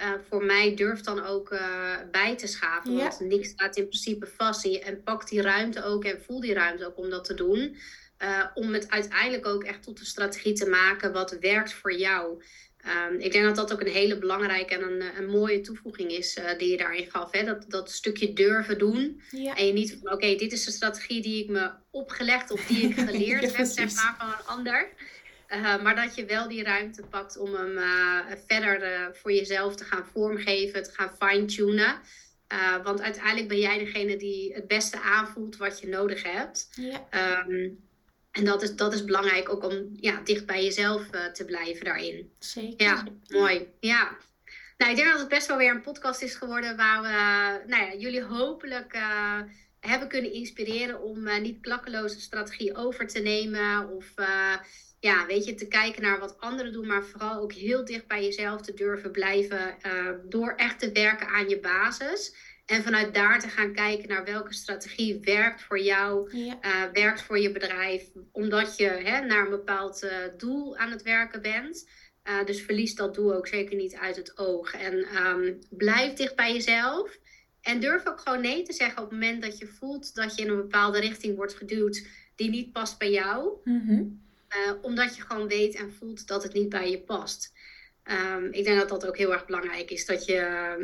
uh, 0.00 0.12
voor 0.28 0.44
mij 0.44 0.74
durf 0.74 1.00
dan 1.00 1.24
ook 1.24 1.52
uh, 1.52 1.96
bij 2.10 2.36
te 2.36 2.46
schaven. 2.46 2.92
Ja. 2.92 2.98
Want 2.98 3.20
niks 3.20 3.48
staat 3.48 3.76
in 3.76 3.88
principe 3.88 4.26
vast. 4.26 4.66
En 4.66 5.02
pak 5.02 5.28
die 5.28 5.42
ruimte 5.42 5.84
ook 5.84 6.04
en 6.04 6.22
voel 6.22 6.40
die 6.40 6.54
ruimte 6.54 6.86
ook 6.86 6.98
om 6.98 7.10
dat 7.10 7.24
te 7.24 7.34
doen. 7.34 7.76
Uh, 8.22 8.44
om 8.54 8.72
het 8.72 8.90
uiteindelijk 8.90 9.46
ook 9.46 9.64
echt 9.64 9.82
tot 9.82 10.00
een 10.00 10.06
strategie 10.06 10.52
te 10.52 10.68
maken 10.68 11.12
wat 11.12 11.36
werkt 11.40 11.72
voor 11.72 11.94
jou. 11.94 12.42
Um, 13.10 13.18
ik 13.20 13.32
denk 13.32 13.44
dat 13.44 13.56
dat 13.56 13.72
ook 13.72 13.80
een 13.80 13.92
hele 13.92 14.18
belangrijke 14.18 14.74
en 14.74 14.82
een, 14.82 15.02
een 15.18 15.30
mooie 15.30 15.60
toevoeging 15.60 16.10
is 16.10 16.38
die 16.58 16.70
je 16.70 16.76
daarin 16.76 17.10
gaf. 17.10 17.32
Hè? 17.32 17.44
Dat, 17.44 17.64
dat 17.68 17.90
stukje 17.90 18.32
durven 18.32 18.78
doen. 18.78 19.22
Ja. 19.30 19.54
En 19.54 19.66
je 19.66 19.72
niet 19.72 19.90
van 19.90 20.00
oké, 20.00 20.12
okay, 20.12 20.36
dit 20.36 20.52
is 20.52 20.64
de 20.64 20.70
strategie 20.70 21.22
die 21.22 21.42
ik 21.42 21.50
me 21.50 21.70
opgelegd 21.90 22.50
of 22.50 22.66
die 22.66 22.88
ik 22.88 22.94
geleerd 23.08 23.50
ja, 23.50 23.56
heb, 23.56 23.66
zeg 23.66 23.94
maar, 23.94 24.14
van 24.18 24.28
een 24.28 24.46
ander. 24.46 24.88
Uh, 25.48 25.82
maar 25.82 25.96
dat 25.96 26.14
je 26.14 26.24
wel 26.24 26.48
die 26.48 26.62
ruimte 26.62 27.02
pakt 27.02 27.38
om 27.38 27.54
hem 27.54 27.76
uh, 27.76 28.20
verder 28.46 28.82
uh, 28.82 29.06
voor 29.12 29.32
jezelf 29.32 29.76
te 29.76 29.84
gaan 29.84 30.06
vormgeven, 30.12 30.82
te 30.82 30.92
gaan 30.92 31.16
fine-tunen. 31.18 32.00
want 32.82 33.00
uiteindelijk 33.00 33.48
ben 33.48 33.58
jij 33.58 33.78
degene 33.78 34.16
die 34.16 34.54
het 34.54 34.66
beste 34.66 35.00
aanvoelt 35.00 35.56
wat 35.56 35.80
je 35.80 35.88
nodig 35.88 36.22
hebt. 36.22 36.68
Ja. 36.74 37.44
Um, 37.46 37.86
en 38.30 38.44
dat 38.44 38.62
is, 38.62 38.76
dat 38.76 38.94
is 38.94 39.04
belangrijk 39.04 39.48
ook 39.48 39.64
om 39.64 39.88
ja, 39.96 40.20
dicht 40.24 40.46
bij 40.46 40.64
jezelf 40.64 41.06
te 41.32 41.44
blijven 41.44 41.84
daarin. 41.84 42.32
Zeker. 42.38 42.86
Ja, 42.86 43.04
mooi. 43.28 43.66
Ja. 43.80 44.16
Nou, 44.76 44.90
ik 44.90 44.96
denk 44.96 45.10
dat 45.10 45.20
het 45.20 45.28
best 45.28 45.46
wel 45.46 45.56
weer 45.56 45.70
een 45.70 45.82
podcast 45.82 46.22
is 46.22 46.34
geworden 46.34 46.76
waar 46.76 47.02
we 47.02 47.08
nou 47.68 47.82
ja, 47.82 47.94
jullie 47.94 48.22
hopelijk 48.22 48.98
hebben 49.80 50.08
kunnen 50.08 50.32
inspireren 50.32 51.02
om 51.02 51.40
niet 51.40 51.60
klakkeloze 51.60 52.20
strategie 52.20 52.76
over 52.76 53.06
te 53.06 53.20
nemen 53.20 53.88
of 53.88 54.14
ja, 55.00 55.26
weet 55.26 55.44
je, 55.44 55.54
te 55.54 55.68
kijken 55.68 56.02
naar 56.02 56.18
wat 56.18 56.40
anderen 56.40 56.72
doen, 56.72 56.86
maar 56.86 57.04
vooral 57.04 57.40
ook 57.40 57.52
heel 57.52 57.84
dicht 57.84 58.06
bij 58.06 58.24
jezelf 58.24 58.60
te 58.60 58.74
durven 58.74 59.10
blijven 59.10 59.76
uh, 59.86 60.10
door 60.24 60.52
echt 60.56 60.78
te 60.78 60.92
werken 60.92 61.28
aan 61.28 61.48
je 61.48 61.60
basis. 61.60 62.34
En 62.66 62.82
vanuit 62.82 63.14
daar 63.14 63.40
te 63.40 63.48
gaan 63.48 63.72
kijken 63.72 64.08
naar 64.08 64.24
welke 64.24 64.54
strategie 64.54 65.20
werkt 65.20 65.62
voor 65.62 65.80
jou, 65.80 66.36
ja. 66.36 66.58
uh, 66.64 66.92
werkt 66.92 67.22
voor 67.22 67.38
je 67.38 67.52
bedrijf, 67.52 68.10
omdat 68.32 68.76
je 68.76 68.86
hè, 68.86 69.26
naar 69.26 69.44
een 69.44 69.50
bepaald 69.50 70.02
uh, 70.02 70.10
doel 70.36 70.76
aan 70.76 70.90
het 70.90 71.02
werken 71.02 71.42
bent. 71.42 71.88
dus 72.44 72.62
verlies 72.62 72.94
dat 72.94 73.14
doel 73.14 73.34
ook 73.34 73.46
zeker 73.46 73.76
niet 73.76 73.94
uit 73.94 74.16
het 74.16 74.38
oog. 74.38 74.72
En 74.72 75.16
um, 75.26 75.58
blijf 75.70 76.12
dicht 76.12 76.36
bij 76.36 76.52
jezelf. 76.52 77.18
En 77.60 77.80
durf 77.80 78.06
ook 78.06 78.20
gewoon 78.20 78.40
nee 78.40 78.62
te 78.62 78.72
zeggen 78.72 79.02
op 79.02 79.10
het 79.10 79.20
moment 79.20 79.42
dat 79.42 79.58
je 79.58 79.66
voelt 79.66 80.14
dat 80.14 80.36
je 80.36 80.42
in 80.42 80.50
een 80.50 80.56
bepaalde 80.56 81.00
richting 81.00 81.36
wordt 81.36 81.54
geduwd 81.54 82.06
die 82.36 82.50
niet 82.50 82.72
past 82.72 82.98
bij 82.98 83.10
jou. 83.10 83.58
Mm 83.64 83.86
-hmm. 83.86 84.27
Uh, 84.56 84.72
omdat 84.82 85.16
je 85.16 85.22
gewoon 85.22 85.48
weet 85.48 85.74
en 85.74 85.92
voelt 85.92 86.26
dat 86.26 86.42
het 86.42 86.52
niet 86.52 86.68
bij 86.68 86.90
je 86.90 87.00
past. 87.00 87.52
Um, 88.10 88.52
ik 88.52 88.64
denk 88.64 88.78
dat 88.78 88.88
dat 88.88 89.06
ook 89.06 89.16
heel 89.16 89.32
erg 89.32 89.46
belangrijk 89.46 89.90
is. 89.90 90.06
Dat 90.06 90.24
je, 90.24 90.34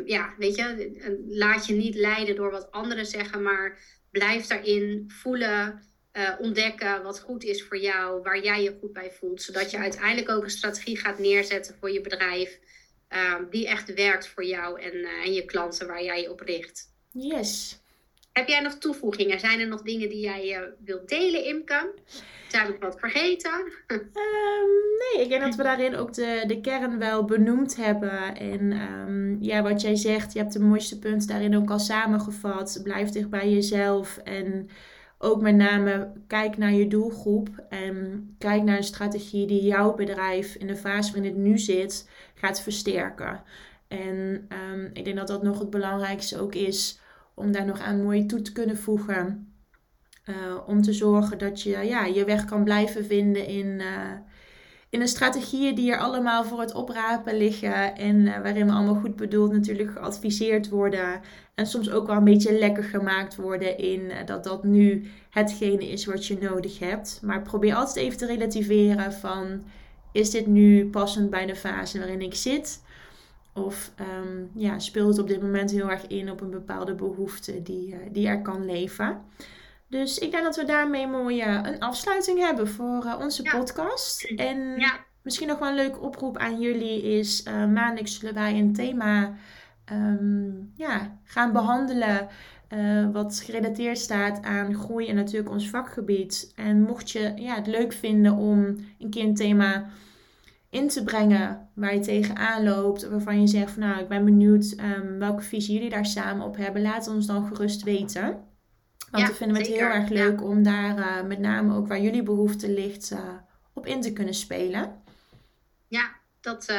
ja, 0.05 0.33
weet 0.37 0.55
je, 0.55 1.21
laat 1.27 1.65
je 1.65 1.73
niet 1.73 1.95
leiden 1.95 2.35
door 2.35 2.51
wat 2.51 2.71
anderen 2.71 3.05
zeggen, 3.05 3.41
maar 3.41 3.79
blijf 4.11 4.47
daarin 4.47 5.03
voelen, 5.07 5.83
uh, 6.13 6.33
ontdekken 6.39 7.03
wat 7.03 7.19
goed 7.19 7.43
is 7.43 7.63
voor 7.63 7.77
jou, 7.77 8.21
waar 8.21 8.43
jij 8.43 8.63
je 8.63 8.77
goed 8.79 8.93
bij 8.93 9.11
voelt. 9.11 9.41
Zodat 9.41 9.71
je 9.71 9.77
uiteindelijk 9.77 10.29
ook 10.29 10.43
een 10.43 10.49
strategie 10.49 10.97
gaat 10.97 11.19
neerzetten 11.19 11.75
voor 11.79 11.91
je 11.91 12.01
bedrijf. 12.01 12.59
ehm, 13.07 13.49
die 13.49 13.67
echt 13.67 13.93
werkt 13.93 14.27
voor 14.27 14.45
jou 14.45 14.81
en, 14.81 15.05
en 15.23 15.33
je 15.33 15.45
klanten 15.45 15.87
waar 15.87 16.03
jij 16.03 16.21
je 16.21 16.31
op 16.31 16.39
richt. 16.39 16.91
Yes. 17.11 17.79
Heb 18.37 18.47
jij 18.47 18.59
nog 18.59 18.73
toevoegingen? 18.73 19.39
Zijn 19.39 19.59
er 19.59 19.67
nog 19.67 19.81
dingen 19.81 20.09
die 20.09 20.19
jij 20.19 20.73
wilt 20.85 21.09
delen, 21.09 21.45
Imke? 21.45 21.93
Zijn 22.47 22.67
we 22.67 22.77
wat 22.79 22.99
vergeten? 22.99 23.51
Ehm, 23.87 24.71
nee, 24.99 25.23
ik 25.23 25.29
denk 25.29 25.41
dat 25.41 25.55
we 25.55 25.63
daarin 25.63 25.95
ook 25.95 26.13
de, 26.13 26.43
de 26.47 26.61
kern 26.61 26.99
wel 26.99 27.25
benoemd 27.25 27.75
hebben. 27.75 28.35
En 28.37 28.71
um, 28.71 29.37
ja, 29.41 29.61
wat 29.61 29.81
jij 29.81 29.95
zegt, 29.95 30.33
je 30.33 30.39
hebt 30.39 30.53
de 30.53 30.59
mooiste 30.59 30.99
punten 30.99 31.27
daarin 31.27 31.55
ook 31.55 31.69
al 31.69 31.79
samengevat. 31.79 32.79
Blijf 32.83 33.09
dicht 33.09 33.29
bij 33.29 33.49
jezelf. 33.49 34.17
En 34.17 34.69
ook 35.17 35.41
met 35.41 35.55
name 35.55 36.11
kijk 36.27 36.57
naar 36.57 36.73
je 36.73 36.87
doelgroep. 36.87 37.49
En 37.69 38.35
kijk 38.37 38.63
naar 38.63 38.77
een 38.77 38.83
strategie 38.83 39.47
die 39.47 39.63
jouw 39.63 39.93
bedrijf 39.93 40.55
in 40.55 40.67
de 40.67 40.75
fase 40.75 41.13
waarin 41.13 41.31
het 41.31 41.41
nu 41.41 41.57
zit 41.57 42.09
gaat 42.33 42.61
versterken. 42.61 43.43
En 43.87 44.47
um, 44.73 44.89
ik 44.93 45.05
denk 45.05 45.17
dat 45.17 45.27
dat 45.27 45.43
nog 45.43 45.59
het 45.59 45.69
belangrijkste 45.69 46.39
ook 46.39 46.55
is 46.55 47.03
om 47.35 47.51
daar 47.51 47.65
nog 47.65 47.79
aan 47.79 48.03
mooi 48.03 48.25
toe 48.25 48.41
te 48.41 48.51
kunnen 48.51 48.77
voegen. 48.77 49.49
Uh, 50.29 50.35
om 50.67 50.81
te 50.81 50.93
zorgen 50.93 51.37
dat 51.37 51.61
je 51.61 51.69
ja, 51.69 52.05
je 52.05 52.25
weg 52.25 52.45
kan 52.45 52.63
blijven 52.63 53.05
vinden 53.05 53.47
in, 53.47 53.65
uh, 53.65 54.11
in 54.89 54.99
de 54.99 55.07
strategieën 55.07 55.75
die 55.75 55.91
er 55.91 55.99
allemaal 55.99 56.43
voor 56.43 56.59
het 56.59 56.73
oprapen 56.73 57.37
liggen. 57.37 57.95
En 57.95 58.15
uh, 58.15 58.41
waarin 58.41 58.65
we 58.65 58.71
allemaal 58.71 58.95
goed 58.95 59.15
bedoeld 59.15 59.51
natuurlijk 59.51 59.91
geadviseerd 59.91 60.69
worden. 60.69 61.21
En 61.55 61.65
soms 61.65 61.91
ook 61.91 62.07
wel 62.07 62.15
een 62.15 62.23
beetje 62.23 62.59
lekker 62.59 62.83
gemaakt 62.83 63.35
worden 63.35 63.77
in 63.77 64.11
dat 64.25 64.43
dat 64.43 64.63
nu 64.63 65.07
hetgene 65.29 65.89
is 65.89 66.05
wat 66.05 66.25
je 66.25 66.37
nodig 66.41 66.79
hebt. 66.79 67.19
Maar 67.23 67.41
probeer 67.41 67.75
altijd 67.75 68.05
even 68.05 68.17
te 68.17 68.25
relativeren 68.25 69.13
van 69.13 69.63
is 70.11 70.29
dit 70.29 70.47
nu 70.47 70.89
passend 70.89 71.29
bij 71.29 71.45
de 71.45 71.55
fase 71.55 71.97
waarin 71.99 72.21
ik 72.21 72.35
zit? 72.35 72.83
Of 73.55 73.91
um, 73.99 74.49
ja, 74.53 74.79
speelt 74.79 75.07
het 75.07 75.19
op 75.19 75.27
dit 75.27 75.41
moment 75.41 75.71
heel 75.71 75.91
erg 75.91 76.07
in 76.07 76.31
op 76.31 76.41
een 76.41 76.49
bepaalde 76.49 76.93
behoefte 76.93 77.61
die, 77.61 77.95
die 78.11 78.27
er 78.27 78.41
kan 78.41 78.65
leven? 78.65 79.21
Dus 79.87 80.17
ik 80.17 80.31
denk 80.31 80.43
dat 80.43 80.55
we 80.55 80.65
daarmee 80.65 81.07
mooi 81.07 81.43
uh, 81.43 81.59
een 81.63 81.79
afsluiting 81.79 82.39
hebben 82.39 82.67
voor 82.67 83.05
uh, 83.05 83.19
onze 83.19 83.41
podcast. 83.43 84.23
En 84.23 84.57
ja. 84.77 85.05
misschien 85.21 85.47
nog 85.47 85.59
wel 85.59 85.69
een 85.69 85.75
leuke 85.75 85.99
oproep 85.99 86.37
aan 86.37 86.59
jullie 86.59 87.01
is... 87.01 87.43
Maandelijks 87.43 88.19
zullen 88.19 88.33
wij 88.33 88.59
een 88.59 88.73
thema 88.73 89.33
um, 89.91 90.71
ja, 90.75 91.19
gaan 91.23 91.51
behandelen... 91.51 92.27
wat 93.11 93.41
gerelateerd 93.45 93.97
staat 93.97 94.43
aan 94.43 94.75
groei 94.75 95.07
en 95.07 95.15
natuurlijk 95.15 95.51
ons 95.51 95.69
vakgebied. 95.69 96.51
En 96.55 96.81
mocht 96.81 97.11
je 97.11 97.31
ja, 97.35 97.55
het 97.55 97.67
leuk 97.67 97.93
vinden 97.93 98.33
om 98.33 98.75
een 98.99 99.09
keer 99.09 99.23
een 99.23 99.35
thema 99.35 99.89
in 100.75 100.89
te 100.89 101.03
brengen 101.03 101.69
waar 101.75 101.93
je 101.93 101.99
tegenaan 101.99 102.63
loopt, 102.63 103.09
waarvan 103.09 103.41
je 103.41 103.47
zegt 103.47 103.71
van 103.71 103.81
nou 103.81 103.99
ik 103.99 104.07
ben 104.07 104.25
benieuwd 104.25 104.75
um, 104.79 105.19
welke 105.19 105.41
visie 105.41 105.73
jullie 105.73 105.89
daar 105.89 106.05
samen 106.05 106.45
op 106.45 106.57
hebben, 106.57 106.81
laat 106.81 107.07
ons 107.07 107.25
dan 107.25 107.47
gerust 107.47 107.83
weten. 107.83 108.43
Want 109.11 109.23
ja, 109.23 109.27
we 109.27 109.35
vinden 109.35 109.57
het 109.57 109.67
heel 109.67 109.77
erg 109.77 110.09
leuk 110.09 110.43
om 110.43 110.63
daar 110.63 110.97
uh, 110.97 111.21
met 111.21 111.39
name 111.39 111.75
ook 111.75 111.87
waar 111.87 111.99
jullie 111.99 112.23
behoefte 112.23 112.69
ligt 112.69 113.11
uh, 113.11 113.19
op 113.73 113.85
in 113.85 114.01
te 114.01 114.13
kunnen 114.13 114.33
spelen. 114.33 115.03
Ja, 115.87 116.11
dat 116.41 116.69
uh, 116.69 116.77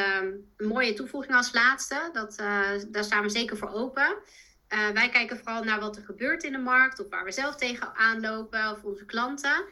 een 0.57 0.67
mooie 0.67 0.95
toevoeging 0.95 1.35
als 1.35 1.53
laatste. 1.53 2.11
Dat, 2.13 2.35
daar 2.91 3.05
staan 3.05 3.23
we 3.23 3.29
zeker 3.29 3.57
voor 3.57 3.73
open. 3.73 4.17
wij 4.69 5.09
kijken 5.09 5.39
vooral 5.39 5.65
naar 5.65 5.81
wat 5.81 5.97
er 5.97 6.03
gebeurt 6.03 6.43
in 6.43 6.53
de 6.53 6.59
markt, 6.59 7.01
of 7.01 7.09
waar 7.11 7.25
we 7.25 7.33
zelf 7.33 7.57
tegenaan 7.57 8.21
lopen, 8.21 8.71
of 8.71 8.85
onze 8.85 9.05
klanten. 9.05 9.65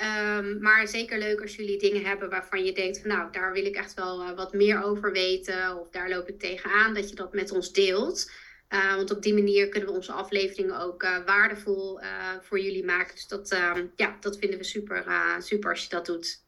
Um, 0.00 0.60
maar 0.60 0.88
zeker 0.88 1.18
leuk 1.18 1.40
als 1.40 1.56
jullie 1.56 1.78
dingen 1.78 2.04
hebben 2.04 2.30
waarvan 2.30 2.64
je 2.64 2.72
denkt 2.72 3.00
van 3.00 3.08
nou, 3.10 3.32
daar 3.32 3.52
wil 3.52 3.64
ik 3.64 3.76
echt 3.76 3.94
wel 3.94 4.34
wat 4.34 4.52
meer 4.52 4.82
over 4.82 5.12
weten. 5.12 5.76
Of 5.76 5.90
daar 5.90 6.08
loop 6.08 6.28
ik 6.28 6.38
tegenaan, 6.38 6.94
dat 6.94 7.08
je 7.08 7.14
dat 7.14 7.32
met 7.32 7.50
ons 7.50 7.72
deelt. 7.72 8.30
Uh, 8.68 8.94
want 8.94 9.10
op 9.10 9.22
die 9.22 9.34
manier 9.34 9.68
kunnen 9.68 9.88
we 9.88 9.94
onze 9.94 10.12
afleveringen 10.12 10.80
ook 10.80 11.02
uh, 11.02 11.24
waardevol 11.24 12.00
voor 12.40 12.60
jullie 12.60 12.84
maken. 12.84 13.14
Dus 13.14 13.26
dat, 13.26 13.50
ehm, 13.50 13.86
ja, 13.96 14.16
dat 14.20 14.38
vinden 14.38 14.58
we 14.58 14.64
super, 14.64 15.04
super 15.38 15.70
als 15.70 15.82
je 15.82 15.88
dat 15.88 16.06
doet. 16.06 16.42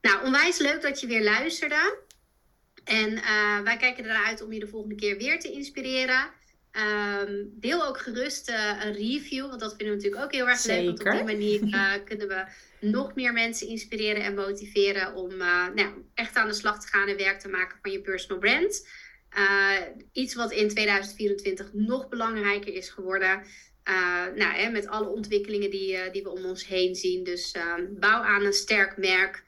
Nou, 0.00 0.24
onwijs 0.24 0.58
leuk 0.58 0.82
dat 0.82 1.00
je 1.00 1.06
weer 1.06 1.22
luisterde. 1.22 1.98
En 2.84 3.14
wij 3.64 3.76
kijken 3.76 4.04
eruit 4.04 4.42
om 4.42 4.52
je 4.52 4.60
de 4.60 4.68
volgende 4.68 4.94
keer 4.94 5.16
weer 5.16 5.40
te 5.40 5.52
inspireren. 5.52 6.30
Um, 6.76 7.52
deel 7.54 7.86
ook 7.86 7.98
gerust 7.98 8.48
een 8.48 8.92
review, 8.92 9.48
want 9.48 9.60
dat 9.60 9.74
vinden 9.76 9.96
we 9.96 10.02
natuurlijk 10.02 10.24
ook 10.24 10.32
heel 10.32 10.48
erg 10.48 10.58
Zeker. 10.58 10.84
leuk. 10.84 11.02
Want 11.02 11.20
op 11.20 11.26
die 11.26 11.36
manier 11.36 12.00
kunnen 12.08 12.28
we 12.28 12.44
nog 12.80 13.14
meer 13.14 13.32
mensen 13.32 13.68
inspireren 13.68 14.22
en 14.22 14.34
motiveren 14.34 15.14
om 15.14 15.36
nou, 15.36 15.88
echt 16.14 16.36
aan 16.36 16.48
de 16.48 16.54
slag 16.54 16.80
te 16.80 16.88
gaan 16.88 17.08
en 17.08 17.16
werk 17.16 17.40
te 17.40 17.48
maken 17.48 17.78
van 17.82 17.90
je 17.90 18.00
personal 18.00 18.38
brand. 18.38 18.88
Iets 20.12 20.34
wat 20.34 20.52
in 20.52 20.68
2024 20.68 21.70
nog 21.72 22.08
belangrijker 22.08 22.74
is 22.74 22.88
geworden. 22.88 23.42
Nou, 24.34 24.54
hè, 24.54 24.70
met 24.70 24.86
alle 24.86 25.08
ontwikkelingen 25.08 25.70
die, 25.70 26.10
die 26.10 26.22
we 26.22 26.30
om 26.30 26.44
ons 26.44 26.66
heen 26.66 26.94
zien. 26.94 27.24
Dus 27.24 27.54
bouw 27.90 28.22
aan 28.22 28.44
een 28.44 28.52
sterk 28.52 28.96
merk. 28.96 29.44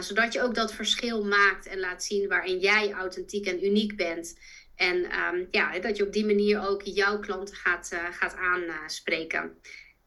zodat 0.00 0.32
je 0.32 0.42
ook 0.42 0.54
dat 0.54 0.74
verschil 0.74 1.24
maakt 1.24 1.66
en 1.66 1.78
laat 1.78 2.04
zien 2.04 2.28
waarin 2.28 2.58
jij 2.58 2.92
authentiek 2.92 3.46
en 3.46 3.64
uniek 3.64 3.96
bent. 3.96 4.34
En 4.82 5.18
um, 5.18 5.48
ja, 5.50 5.78
dat 5.78 5.96
je 5.96 6.06
op 6.06 6.12
die 6.12 6.26
manier 6.26 6.68
ook 6.68 6.82
jouw 6.82 7.18
klanten 7.18 7.56
gaat, 7.56 7.96
gaat 8.10 8.36
aanspreken. 8.36 9.58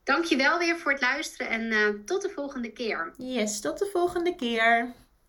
Dank 0.03 0.23
je 0.23 0.35
wel 0.35 0.59
weer 0.59 0.77
voor 0.77 0.91
het 0.91 1.01
luisteren 1.01 1.49
en 1.49 2.05
tot 2.05 2.21
de 2.21 2.29
volgende 2.29 2.71
keer. 2.71 3.13
Yes, 3.17 3.61
tot 3.61 3.79
de 3.79 3.89
volgende 3.91 4.35
keer. 4.35 4.93